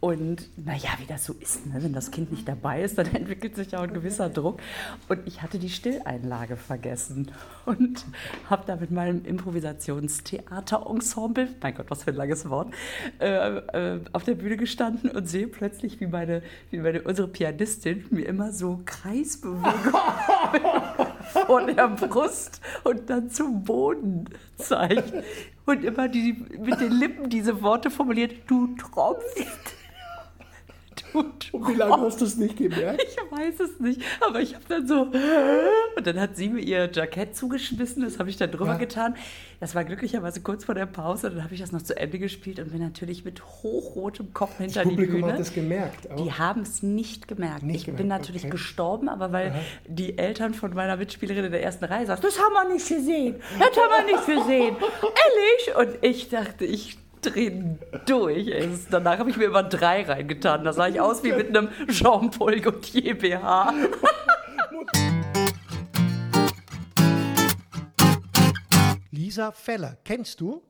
Und 0.00 0.48
naja, 0.56 0.88
wie 0.98 1.06
das 1.06 1.26
so 1.26 1.34
ist, 1.34 1.66
ne? 1.66 1.74
wenn 1.82 1.92
das 1.92 2.10
Kind 2.10 2.32
nicht 2.32 2.48
dabei 2.48 2.82
ist, 2.82 2.96
dann 2.96 3.04
entwickelt 3.14 3.54
sich 3.54 3.76
auch 3.76 3.82
ein 3.82 3.92
gewisser 3.92 4.30
Druck. 4.30 4.58
Und 5.08 5.20
ich 5.26 5.42
hatte 5.42 5.58
die 5.58 5.68
Stilleinlage 5.68 6.56
vergessen 6.56 7.30
und 7.66 8.06
habe 8.48 8.62
da 8.66 8.76
mit 8.76 8.90
meinem 8.90 9.26
Improvisationstheaterensemble, 9.26 11.48
mein 11.60 11.74
Gott, 11.74 11.90
was 11.90 12.04
für 12.04 12.12
ein 12.12 12.16
langes 12.16 12.48
Wort, 12.48 12.72
äh, 13.20 13.58
äh, 13.58 14.00
auf 14.12 14.24
der 14.24 14.36
Bühne 14.36 14.56
gestanden 14.56 15.10
und 15.10 15.28
sehe 15.28 15.48
plötzlich, 15.48 16.00
wie 16.00 16.06
meine, 16.06 16.42
wie 16.70 16.78
meine 16.78 17.02
unsere 17.02 17.28
Pianistin 17.28 18.06
mir 18.08 18.26
immer 18.26 18.52
so 18.52 18.80
Kreisbewegungen 18.86 19.70
vor 21.46 21.66
der 21.66 21.88
Brust 21.88 22.62
und 22.84 23.10
dann 23.10 23.28
zum 23.28 23.64
Boden 23.64 24.30
zeigt 24.56 25.12
und 25.66 25.84
immer 25.84 26.08
die, 26.08 26.42
mit 26.58 26.80
den 26.80 26.92
Lippen 26.92 27.28
diese 27.28 27.60
Worte 27.60 27.90
formuliert, 27.90 28.32
du 28.46 28.74
tropfst. 28.76 29.79
Du 31.12 31.20
Und 31.52 31.68
wie 31.68 31.74
lange 31.74 31.96
hast 32.02 32.20
du 32.20 32.24
es 32.24 32.36
nicht 32.36 32.56
gemerkt? 32.56 33.02
Ich 33.02 33.16
weiß 33.38 33.60
es 33.60 33.80
nicht, 33.80 34.00
aber 34.20 34.40
ich 34.40 34.54
habe 34.54 34.64
dann 34.68 34.86
so. 34.86 35.02
Und 35.96 36.06
dann 36.06 36.20
hat 36.20 36.36
sie 36.36 36.48
mir 36.48 36.60
ihr 36.60 36.90
Jackett 36.92 37.36
zugeschmissen, 37.36 38.02
das 38.02 38.18
habe 38.18 38.30
ich 38.30 38.36
dann 38.36 38.50
drüber 38.50 38.72
Ja. 38.72 38.76
getan. 38.78 39.16
Das 39.60 39.74
war 39.74 39.84
glücklicherweise 39.84 40.40
kurz 40.40 40.64
vor 40.64 40.74
der 40.74 40.86
Pause, 40.86 41.30
dann 41.30 41.44
habe 41.44 41.52
ich 41.54 41.60
das 41.60 41.70
noch 41.72 41.82
zu 41.82 41.96
Ende 41.96 42.18
gespielt 42.18 42.58
und 42.60 42.70
bin 42.72 42.80
natürlich 42.80 43.24
mit 43.24 43.42
hochrotem 43.44 44.32
Kopf 44.32 44.56
hinter 44.58 44.80
Das 44.80 44.84
die 44.84 44.88
Publikum 44.90 45.20
Bühne. 45.20 45.32
hat 45.32 45.40
das 45.40 45.52
gemerkt. 45.52 46.10
Auch. 46.10 46.16
Die 46.16 46.32
haben 46.32 46.62
es 46.62 46.82
nicht 46.82 47.28
gemerkt. 47.28 47.62
Nicht 47.62 47.76
ich 47.76 47.84
gemerkt, 47.86 47.98
bin 47.98 48.08
natürlich 48.08 48.42
okay. 48.44 48.50
gestorben, 48.52 49.08
aber 49.08 49.32
weil 49.32 49.54
die 49.86 50.16
Eltern 50.18 50.54
von 50.54 50.72
meiner 50.74 50.96
Mitspielerin 50.96 51.44
in 51.46 51.52
der 51.52 51.62
ersten 51.62 51.84
Reihe 51.84 52.06
saßen, 52.06 52.22
das 52.24 52.38
haben 52.38 52.52
wir 52.54 52.72
nicht 52.74 52.88
gesehen, 52.88 53.36
das 53.58 53.68
haben 53.76 54.06
wir 54.06 54.16
nicht 54.16 54.26
gesehen. 54.26 54.76
Ehrlich? 55.76 55.76
Und 55.76 56.04
ich 56.04 56.28
dachte, 56.30 56.64
ich 56.64 56.96
drehe 57.20 57.78
durch. 58.06 58.48
Es- 58.48 58.86
Danach 58.88 59.18
habe 59.18 59.30
ich 59.30 59.36
mir 59.36 59.44
immer 59.44 59.62
drei 59.62 60.02
reingetan. 60.02 60.64
Da 60.64 60.72
sah 60.72 60.88
ich 60.88 61.00
aus 61.00 61.22
wie 61.24 61.32
mit 61.32 61.48
einem 61.56 61.68
Jean-Paul 61.88 62.60
Gaultier 62.60 63.16
BH. 63.18 63.72
Lisa 69.10 69.52
Feller, 69.52 69.96
kennst 70.04 70.40
du? 70.40 70.62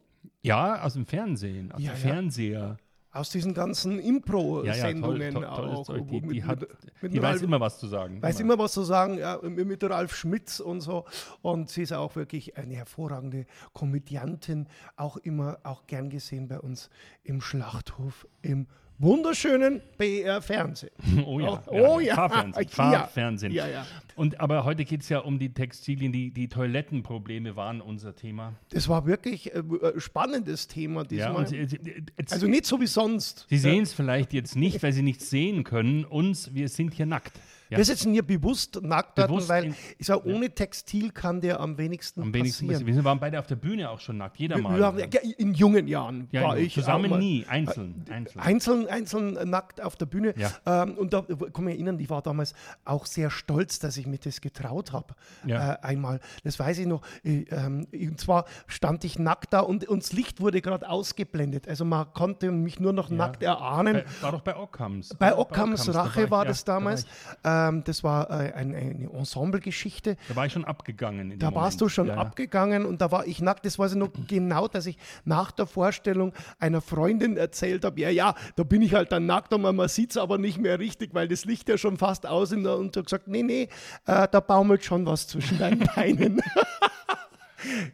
Ja, 0.43 0.83
aus 0.83 0.95
dem 0.95 1.07
Fernsehen, 1.07 1.73
aus 1.73 1.81
Ja, 1.83 1.93
dem 1.93 1.97
ja. 2.03 2.13
Fernseher. 2.13 2.77
Aus 3.13 3.31
diesen 3.31 3.55
ganzen 3.55 3.99
Ja, 3.99 3.99
ja, 3.99 4.83
toll, 4.83 4.91
Impro-Sendungen 4.93 5.33
toll, 5.33 5.57
toll 5.57 5.69
auch. 5.71 5.89
euch. 5.89 6.03
Die, 6.07 6.21
mit- 6.21 6.33
die, 6.37 6.45
hat, 6.45 6.61
mit- 7.03 7.13
die 7.13 7.21
weiß 7.21 7.31
Ralf- 7.37 7.43
immer 7.43 7.59
was 7.61 7.79
zu 7.81 7.89
sagen. 7.89 8.23
Weiß 8.23 8.39
immer 8.39 8.57
was 8.59 8.73
zu 8.73 8.83
sagen, 8.83 9.19
ja, 9.19 9.39
mit 9.43 9.83
Ralf 9.83 10.15
Schmitz 10.15 10.61
und 10.61 10.81
so. 10.81 11.05
Und 11.43 11.69
sie 11.71 11.83
ist 11.83 11.93
auch 11.93 12.15
wirklich 12.15 12.57
eine 12.57 12.75
hervorragende 12.77 13.47
Komödiantin, 13.73 14.69
auch 14.97 15.17
immer 15.17 15.59
auch 15.65 15.87
gern 15.89 16.09
gesehen 16.11 16.47
bei 16.47 16.61
uns 16.61 16.89
im 17.25 17.41
Schlachthof 17.41 18.29
im 18.43 18.69
wunderschönen 19.01 19.81
BR 19.99 20.43
Fernsehen. 20.43 20.91
Oh 21.27 21.41
ja, 21.41 21.63
Oh 21.69 21.99
ja. 22.01 22.15
Fahrfernsehen. 22.15 22.67
Ja. 22.77 22.91
Fahrfernsehen. 22.91 23.53
Ja, 23.53 23.67
ja. 23.69 23.87
Und, 24.15 24.39
aber 24.41 24.65
heute 24.65 24.85
geht 24.85 25.01
es 25.03 25.09
ja 25.09 25.19
um 25.21 25.39
die 25.39 25.53
Textilien, 25.55 26.13
die, 26.13 26.31
die 26.31 26.49
Toilettenprobleme 26.49 27.57
waren 27.57 27.81
unser 27.81 28.15
Thema. 28.15 28.55
Das 28.71 28.89
war 28.89 29.07
wirklich 29.07 29.55
ein 29.55 29.81
äh, 29.81 29.99
spannendes 29.99 30.69
Thema 30.69 31.03
Ja, 31.11 31.33
diesmal. 31.33 31.55
äh, 31.55 31.63
äh, 31.63 32.03
jetzt, 32.19 32.33
also 32.33 32.47
nicht 32.47 32.67
so 32.67 32.81
wie 32.81 32.87
sonst. 32.87 33.47
Sie 33.49 33.59
sehen 33.59 33.83
es 33.83 33.93
vielleicht 33.93 34.33
jetzt 34.33 34.57
nicht, 34.57 34.83
weil 34.83 34.93
Sie 34.93 35.03
nichts 35.03 35.31
sehen 35.31 35.65
können. 35.65 36.05
Uns, 36.05 36.55
wir 36.55 36.69
sind 36.69 36.95
hier 36.95 37.07
nackt. 37.07 37.33
Ja. 37.71 37.77
Wir 37.79 37.85
sitzen 37.85 38.13
hier 38.13 38.25
bewusst 38.27 38.81
nackt 38.83 39.17
dort, 39.19 39.49
weil 39.49 39.75
ich 39.97 40.07
sage, 40.07 40.27
ohne 40.27 40.51
Textil 40.51 41.11
kann 41.13 41.41
der 41.41 41.61
am 41.61 41.79
wenigsten 41.79 42.21
Am 42.23 42.35
wenigsten 42.35 42.67
passieren. 42.67 42.87
Wir 42.95 43.05
waren 43.05 43.21
beide 43.21 43.39
auf 43.39 43.47
der 43.47 43.55
Bühne 43.57 43.89
auch 43.91 44.01
schon 44.01 44.19
nackt, 44.19 44.39
jeder 44.39 44.57
Wir- 44.57 44.63
mal. 44.63 44.97
wir 44.97 45.09
ja, 45.09 45.21
in 45.39 45.55
jungen 45.55 45.87
Jahren 45.87 46.27
Ja, 46.33 46.43
war 46.43 46.59
ich 46.59 46.75
zusammen 46.75 47.17
nie, 47.19 47.47
einzeln. 47.49 48.05
einzeln. 48.11 48.41
Einzeln, 48.43 48.89
einzeln 48.89 49.49
nackt 49.49 49.81
auf 49.81 49.95
der 49.95 50.07
Bühne. 50.07 50.35
Ja. 50.37 50.51
Ähm, 50.83 50.99
und 50.99 51.13
da 51.13 51.25
ich 51.29 51.53
kann 51.53 51.65
mich 51.65 51.75
erinnern, 51.75 51.99
ich 52.01 52.11
war 52.11 52.23
damals 52.23 52.55
auch 52.85 53.07
sehr 53.07 53.31
stolz, 53.31 53.79
dass 53.79 53.97
ich 53.97 54.07
mir 54.07 54.19
das 54.19 54.41
getraut 54.41 54.93
habe. 54.93 55.15
Ja. 55.47 55.75
Äh, 55.75 55.79
einmal. 55.83 56.19
Das 56.43 56.59
weiß 56.59 56.79
ich 56.79 56.87
noch. 56.87 57.03
Äh, 57.23 57.45
ähm, 57.51 57.87
und 57.93 58.19
zwar 58.21 58.47
stand 58.67 59.05
ich 59.05 59.19
nackt 59.19 59.53
da 59.53 59.61
und, 59.61 59.87
und 59.89 60.03
das 60.03 60.13
Licht 60.13 60.41
wurde 60.41 60.61
gerade 60.61 60.89
ausgeblendet. 60.89 61.69
Also 61.69 61.85
man 61.85 62.13
konnte 62.15 62.51
mich 62.51 62.81
nur 62.81 62.93
noch 62.93 63.11
nackt 63.11 63.43
erahnen. 63.45 64.03
Bei, 64.21 64.23
war 64.23 64.33
doch 64.33 64.41
bei 64.43 64.57
Ockhams. 64.57 65.15
Bei 65.19 65.37
Ockhams 65.37 65.95
Rache 65.95 66.31
war 66.33 66.43
ich- 66.43 66.49
das 66.49 66.61
ja, 66.63 66.75
damals. 66.75 67.07
Da 67.43 67.49
war, 67.51 67.60
ähm, 67.69 67.85
das 67.85 68.03
war 68.05 68.31
äh, 68.31 68.53
ein, 68.53 68.75
eine 68.75 69.11
Ensemblegeschichte. 69.13 70.17
ich, 70.21 70.29
da 70.29 70.37
war 70.37 70.47
ich 70.47 70.53
schon 70.53 70.65
abgegangen. 70.65 71.31
in 71.31 71.39
Da 71.39 71.49
dem 71.51 71.55
warst 71.55 71.81
Moment. 71.81 71.81
du 71.81 71.89
schon 71.89 72.07
ja, 72.09 72.15
ja. 72.15 72.21
abgegangen 72.21 72.87
und 72.87 73.01
da 73.01 73.11
war 73.11 73.27
ich 73.27 73.41
nackt. 73.41 73.65
Das 73.65 73.79
weiß 73.79 73.93
ich 73.93 73.99
noch 73.99 74.11
genau, 74.29 74.69
dass 74.69 74.87
ich 74.87 74.97
nach 75.25 75.51
der 75.51 75.67
Vorstellung 75.67 76.33
einer 76.59 76.81
Freundin 76.81 77.37
erzählt 77.37 77.85
habe, 77.85 78.01
ja, 78.01 78.11
ja, 78.11 78.35
da 78.57 78.63
bin 78.63 78.83
ich 78.83 78.95
halt 78.95 79.13
dann 79.13 79.27
nackt 79.27 79.53
und 79.53 79.63
man 79.63 79.89
sieht 79.89 80.11
es 80.11 80.17
aber 80.17 80.39
nicht 80.39 80.59
mehr 80.59 80.79
richtig, 80.79 81.15
weil 81.15 81.29
das 81.29 81.45
Licht 81.45 81.69
ja 81.69 81.79
schon 81.79 81.97
fast 81.97 82.27
aus 82.27 82.53
ist. 82.53 82.67
Und 82.67 82.97
hat 82.97 83.05
gesagt, 83.05 83.29
nee, 83.29 83.43
nee, 83.43 83.69
äh, 84.07 84.27
da 84.31 84.41
baumelt 84.41 84.85
schon 84.85 85.07
was 85.07 85.27
zwischen 85.27 85.59
deinen 85.59 85.79
Beinen. 85.95 86.43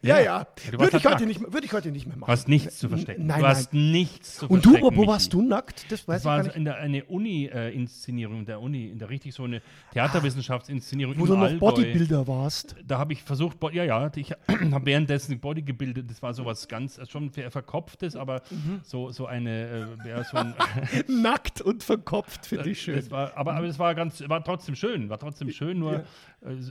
Ja, 0.03 0.19
ja. 0.21 0.45
Du 0.71 0.79
warst 0.79 0.93
Würde 0.93 0.97
ich, 0.99 1.05
heute 1.05 1.09
nackt. 1.15 1.27
nicht, 1.27 1.41
mehr- 1.41 1.53
würde 1.53 1.67
ich 1.67 1.73
heute 1.73 1.91
nicht 1.91 2.07
mehr 2.07 2.15
Du 2.15 2.21
machen. 2.21 2.31
hast 2.33 2.49
nichts 2.49 2.79
zu 2.79 2.89
verstecken. 2.89 3.27
Nein, 3.27 3.41
du 3.41 3.47
hast 3.47 3.73
nichts 3.75 4.37
zu 4.37 4.47
Und 4.49 4.65
du, 4.65 4.71
verstecken. 4.71 4.85
wo 4.97 5.01
Michi. 5.01 5.07
warst 5.13 5.33
du 5.33 5.43
nackt? 5.43 5.91
Das 5.93 6.07
weiß 6.09 6.17
Das 6.23 6.25
war 6.25 6.37
ich 6.39 6.43
gar 6.43 6.47
nicht. 6.49 6.57
in 6.57 6.65
der 6.65 6.77
eine 6.77 7.05
Uni-Inszenierung 7.05 8.45
der 8.47 8.61
Uni, 8.61 8.89
in 8.89 8.99
der 8.99 9.11
richtig 9.11 9.35
so 9.35 9.45
eine 9.45 9.61
Theaterwissenschaftsinszenierung 9.93 11.19
Wo 11.19 11.27
du 11.27 11.35
noch 11.37 11.43
Allgäu. 11.43 11.59
Bodybuilder 11.59 12.27
warst. 12.27 12.77
Da 12.87 12.99
habe 12.99 13.13
ich 13.13 13.23
versucht, 13.23 13.57
ja, 13.73 13.85
ja, 13.85 14.11
ich 14.15 14.33
habe 14.73 14.87
währenddessen 14.87 15.39
Body 15.41 15.63
gebildet. 15.63 16.11
Das 16.11 16.23
war 16.23 16.35
sowas 16.35 16.69
ganz, 16.69 16.99
äh, 16.99 17.07
schon 17.07 17.31
ver- 17.31 17.51
verkopftes, 17.51 18.17
aber 18.17 18.43
Mhm. 18.51 18.81
so, 18.83 19.11
so 19.11 19.27
eine, 19.27 19.97
äh, 20.05 20.09
ja, 20.09 20.25
so 20.25 20.37
ein, 20.37 20.55
Nackt 21.09 21.61
und 21.61 21.83
verkopft, 21.83 22.47
finde 22.47 22.71
ich 22.71 22.81
schön. 22.81 23.11
War, 23.11 23.37
aber, 23.37 23.55
aber 23.55 23.67
es 23.67 23.79
war 23.79 23.95
ganz, 23.95 24.23
war 24.29 24.43
trotzdem 24.43 24.75
schön, 24.75 25.09
war 25.09 25.19
trotzdem 25.19 25.51
schön, 25.51 25.79
nur 25.79 25.95
äh, 25.97 26.05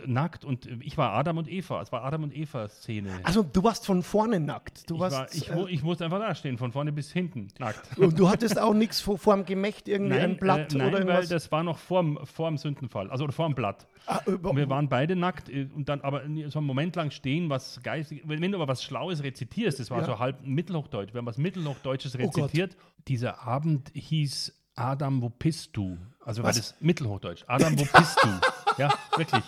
nackt 0.05 0.45
und 0.45 0.65
äh, 0.67 0.77
ich 0.81 0.97
war 0.97 1.11
Adam 1.13 1.37
und 1.37 1.51
Eva. 1.51 1.81
Es 1.81 1.91
war 1.91 2.03
Adam 2.03 2.23
und 2.23 2.35
Eva-Szene. 2.35 2.94
Also 3.23 3.43
du 3.43 3.63
warst 3.63 3.85
von 3.85 4.03
vorne 4.03 4.39
nackt. 4.39 4.89
Du 4.89 4.95
Ich, 4.95 4.99
warst, 5.01 5.17
war, 5.17 5.27
ich, 5.33 5.49
äh, 5.49 5.73
ich 5.73 5.83
musste 5.83 6.05
einfach 6.05 6.19
da 6.19 6.33
stehen, 6.35 6.57
von 6.57 6.71
vorne 6.71 6.91
bis 6.91 7.11
hinten, 7.11 7.47
nackt. 7.59 7.97
und 7.97 8.17
du 8.19 8.29
hattest 8.29 8.59
auch 8.59 8.73
nichts 8.73 9.01
vor, 9.01 9.17
vor 9.17 9.35
dem 9.35 9.45
Gemächt, 9.45 9.87
irgendwie 9.87 10.17
ein 10.17 10.37
Blatt 10.37 10.73
äh, 10.73 10.77
nein 10.77 10.87
oder 10.89 10.97
weil 10.99 11.07
irgendwas. 11.07 11.29
das 11.29 11.51
war 11.51 11.63
noch 11.63 11.77
vorm, 11.77 12.19
vorm 12.23 12.57
Sündenfall, 12.57 13.09
also 13.11 13.23
oder 13.23 13.33
vorm 13.33 13.55
Blatt. 13.55 13.87
Ah, 14.07 14.19
über- 14.27 14.51
Und 14.51 14.57
wir 14.57 14.69
waren 14.69 14.87
beide 14.87 15.15
nackt 15.15 15.49
äh, 15.49 15.67
und 15.75 15.89
dann 15.89 16.01
aber 16.01 16.21
so 16.47 16.59
einen 16.59 16.67
Moment 16.67 16.95
lang 16.95 17.11
stehen, 17.11 17.49
was 17.49 17.79
geistig, 17.83 18.21
wenn, 18.25 18.41
wenn 18.41 18.51
du 18.51 18.57
aber 18.57 18.67
was 18.67 18.83
Schlaues 18.83 19.23
rezitierst, 19.23 19.79
das 19.79 19.89
war 19.89 19.99
Ja. 19.99 20.05
so 20.05 20.19
halb 20.19 20.45
Mittelhochdeutsch, 20.45 21.13
wir 21.13 21.19
haben 21.19 21.25
was 21.25 21.37
Mittelhochdeutsches 21.37 22.15
Oh 22.15 22.19
rezitiert. 22.19 22.75
Dieser 23.07 23.41
Abend 23.45 23.89
hieß 23.93 24.53
Adam, 24.75 25.21
wo 25.21 25.29
bist 25.29 25.75
du? 25.77 25.97
Also 26.25 26.41
war 26.43 26.51
das 26.51 26.75
Mittelhochdeutsch. 26.79 27.43
Adam, 27.47 27.77
wo 27.77 27.85
bist 27.85 28.17
du? 28.23 28.29
Ja, 28.77 28.93
wirklich. 29.15 29.43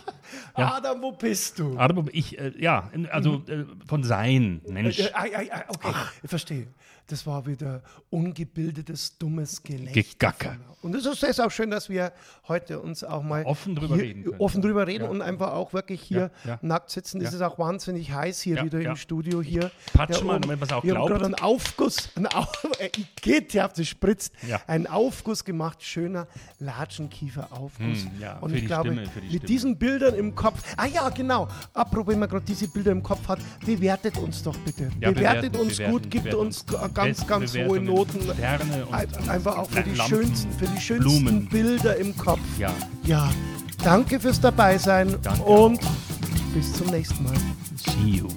Ja. 0.58 0.76
Adam, 0.76 1.02
wo 1.02 1.12
bist 1.12 1.60
du? 1.60 1.78
Adam, 1.78 2.08
ich, 2.14 2.40
äh, 2.40 2.54
ja, 2.58 2.90
also 3.12 3.44
äh, 3.50 3.66
von 3.86 4.02
sein, 4.06 4.62
Mensch. 4.70 5.00
Äh, 5.00 5.08
äh, 5.08 5.08
äh, 5.08 5.48
äh, 5.48 5.64
okay, 5.68 5.94
ich 6.24 6.30
verstehe. 6.30 6.68
Das 7.10 7.26
war 7.26 7.46
wieder 7.48 7.82
ungebildetes, 8.10 9.18
dummes 9.18 9.64
Gelächter. 9.64 10.02
Gegacker. 10.02 10.58
Und 10.82 10.94
es 10.94 11.06
ist, 11.06 11.24
es 11.24 11.30
ist 11.32 11.40
auch 11.40 11.50
schön, 11.52 11.72
dass 11.72 11.90
wir 11.90 12.12
heute 12.48 12.80
uns 12.80 13.04
auch 13.04 13.24
mal 13.24 13.44
Offen 13.46 13.76
drüber 13.76 13.96
hier, 13.96 14.04
reden 14.04 14.24
können. 14.26 14.40
Offen 14.40 14.62
drüber 14.62 14.86
reden 14.88 15.06
Ja. 15.06 15.10
und 15.10 15.22
einfach 15.22 15.54
auch 15.54 15.74
wirklich 15.74 16.02
hier 16.02 16.32
Ja, 16.44 16.52
ja. 16.52 16.60
nackt 16.62 16.92
sitzen. 16.92 17.20
Es 17.22 17.34
ist 17.34 17.42
auch 17.42 17.58
wahnsinnig 17.58 18.12
heiß 18.12 18.42
hier 18.42 18.64
wieder 18.64 18.80
im 18.82 18.96
Studio 18.96 19.42
hier. 19.42 19.72
patsch 19.94 20.22
mal, 20.22 20.34
oben- 20.36 20.42
damit 20.44 20.60
man's 20.60 20.72
auch 20.72 20.84
wir 20.84 20.92
haben 20.96 20.98
glaubt. 21.08 21.10
gerade 21.12 21.26
einen 21.26 21.36
Aufguss, 21.36 22.10
einen 22.16 22.28
Auf, 22.28 22.50
äh, 22.80 22.90
geht 23.22 23.54
ja, 23.54 23.68
das 23.68 23.88
spritzt, 23.88 24.34
Ja. 24.48 24.62
einen 24.68 24.86
Aufguss 24.88 25.44
gemacht, 25.46 25.82
schöner 25.84 26.28
Latschenkiefer-Aufguss. 26.60 27.80
Hm, 28.04 28.12
ja, 28.20 28.38
und 28.40 28.54
ich 28.54 28.66
glaube, 28.66 28.90
Stimme, 28.92 29.02
die 29.04 29.20
mit 29.20 29.28
Stimme. 29.30 29.40
diesen 29.46 29.78
Bildern 29.78 30.16
im 30.16 30.36
Kopf, 30.36 30.62
ah 30.78 30.86
ja, 30.86 31.10
genau, 31.10 31.48
apropos, 31.74 32.08
wenn 32.14 32.20
man 32.20 32.30
gerade 32.30 32.46
diese 32.46 32.68
Bilder 32.68 32.92
im 32.92 33.04
Kopf 33.04 33.28
hat, 33.28 33.40
bewertet 33.66 34.18
uns 34.18 34.44
doch 34.44 34.58
bitte. 34.60 34.90
Bewertet 35.00 35.16
bewerten, 35.54 35.56
uns 35.58 35.78
bewerten, 35.78 35.92
gut, 35.94 36.02
gibt 36.12 36.24
bewerten 36.26 36.40
uns 36.40 36.62
uns. 36.62 36.82
Ganz, 36.98 37.28
ganz 37.28 37.56
hohe 37.56 37.80
Noten. 37.80 38.20
Einfach 39.30 39.58
auch 39.58 39.70
für 39.70 39.84
die, 39.84 39.94
Lampen, 39.94 40.16
schönsten, 40.16 40.52
für 40.54 40.68
die 40.68 40.82
schönsten 40.82 41.24
Blumen. 41.24 41.46
Bilder 41.48 41.96
im 41.98 42.16
Kopf. 42.18 42.40
Ja. 42.58 42.74
Ja, 43.04 43.30
danke 43.84 44.20
fürs 44.20 44.42
Dabeisein 44.42 45.16
Danke. 45.22 45.42
und 45.44 45.80
bis 46.54 46.74
zum 46.74 46.88
nächsten 46.88 47.24
Mal. 47.24 47.34
See 47.76 48.18
you. 48.18 48.28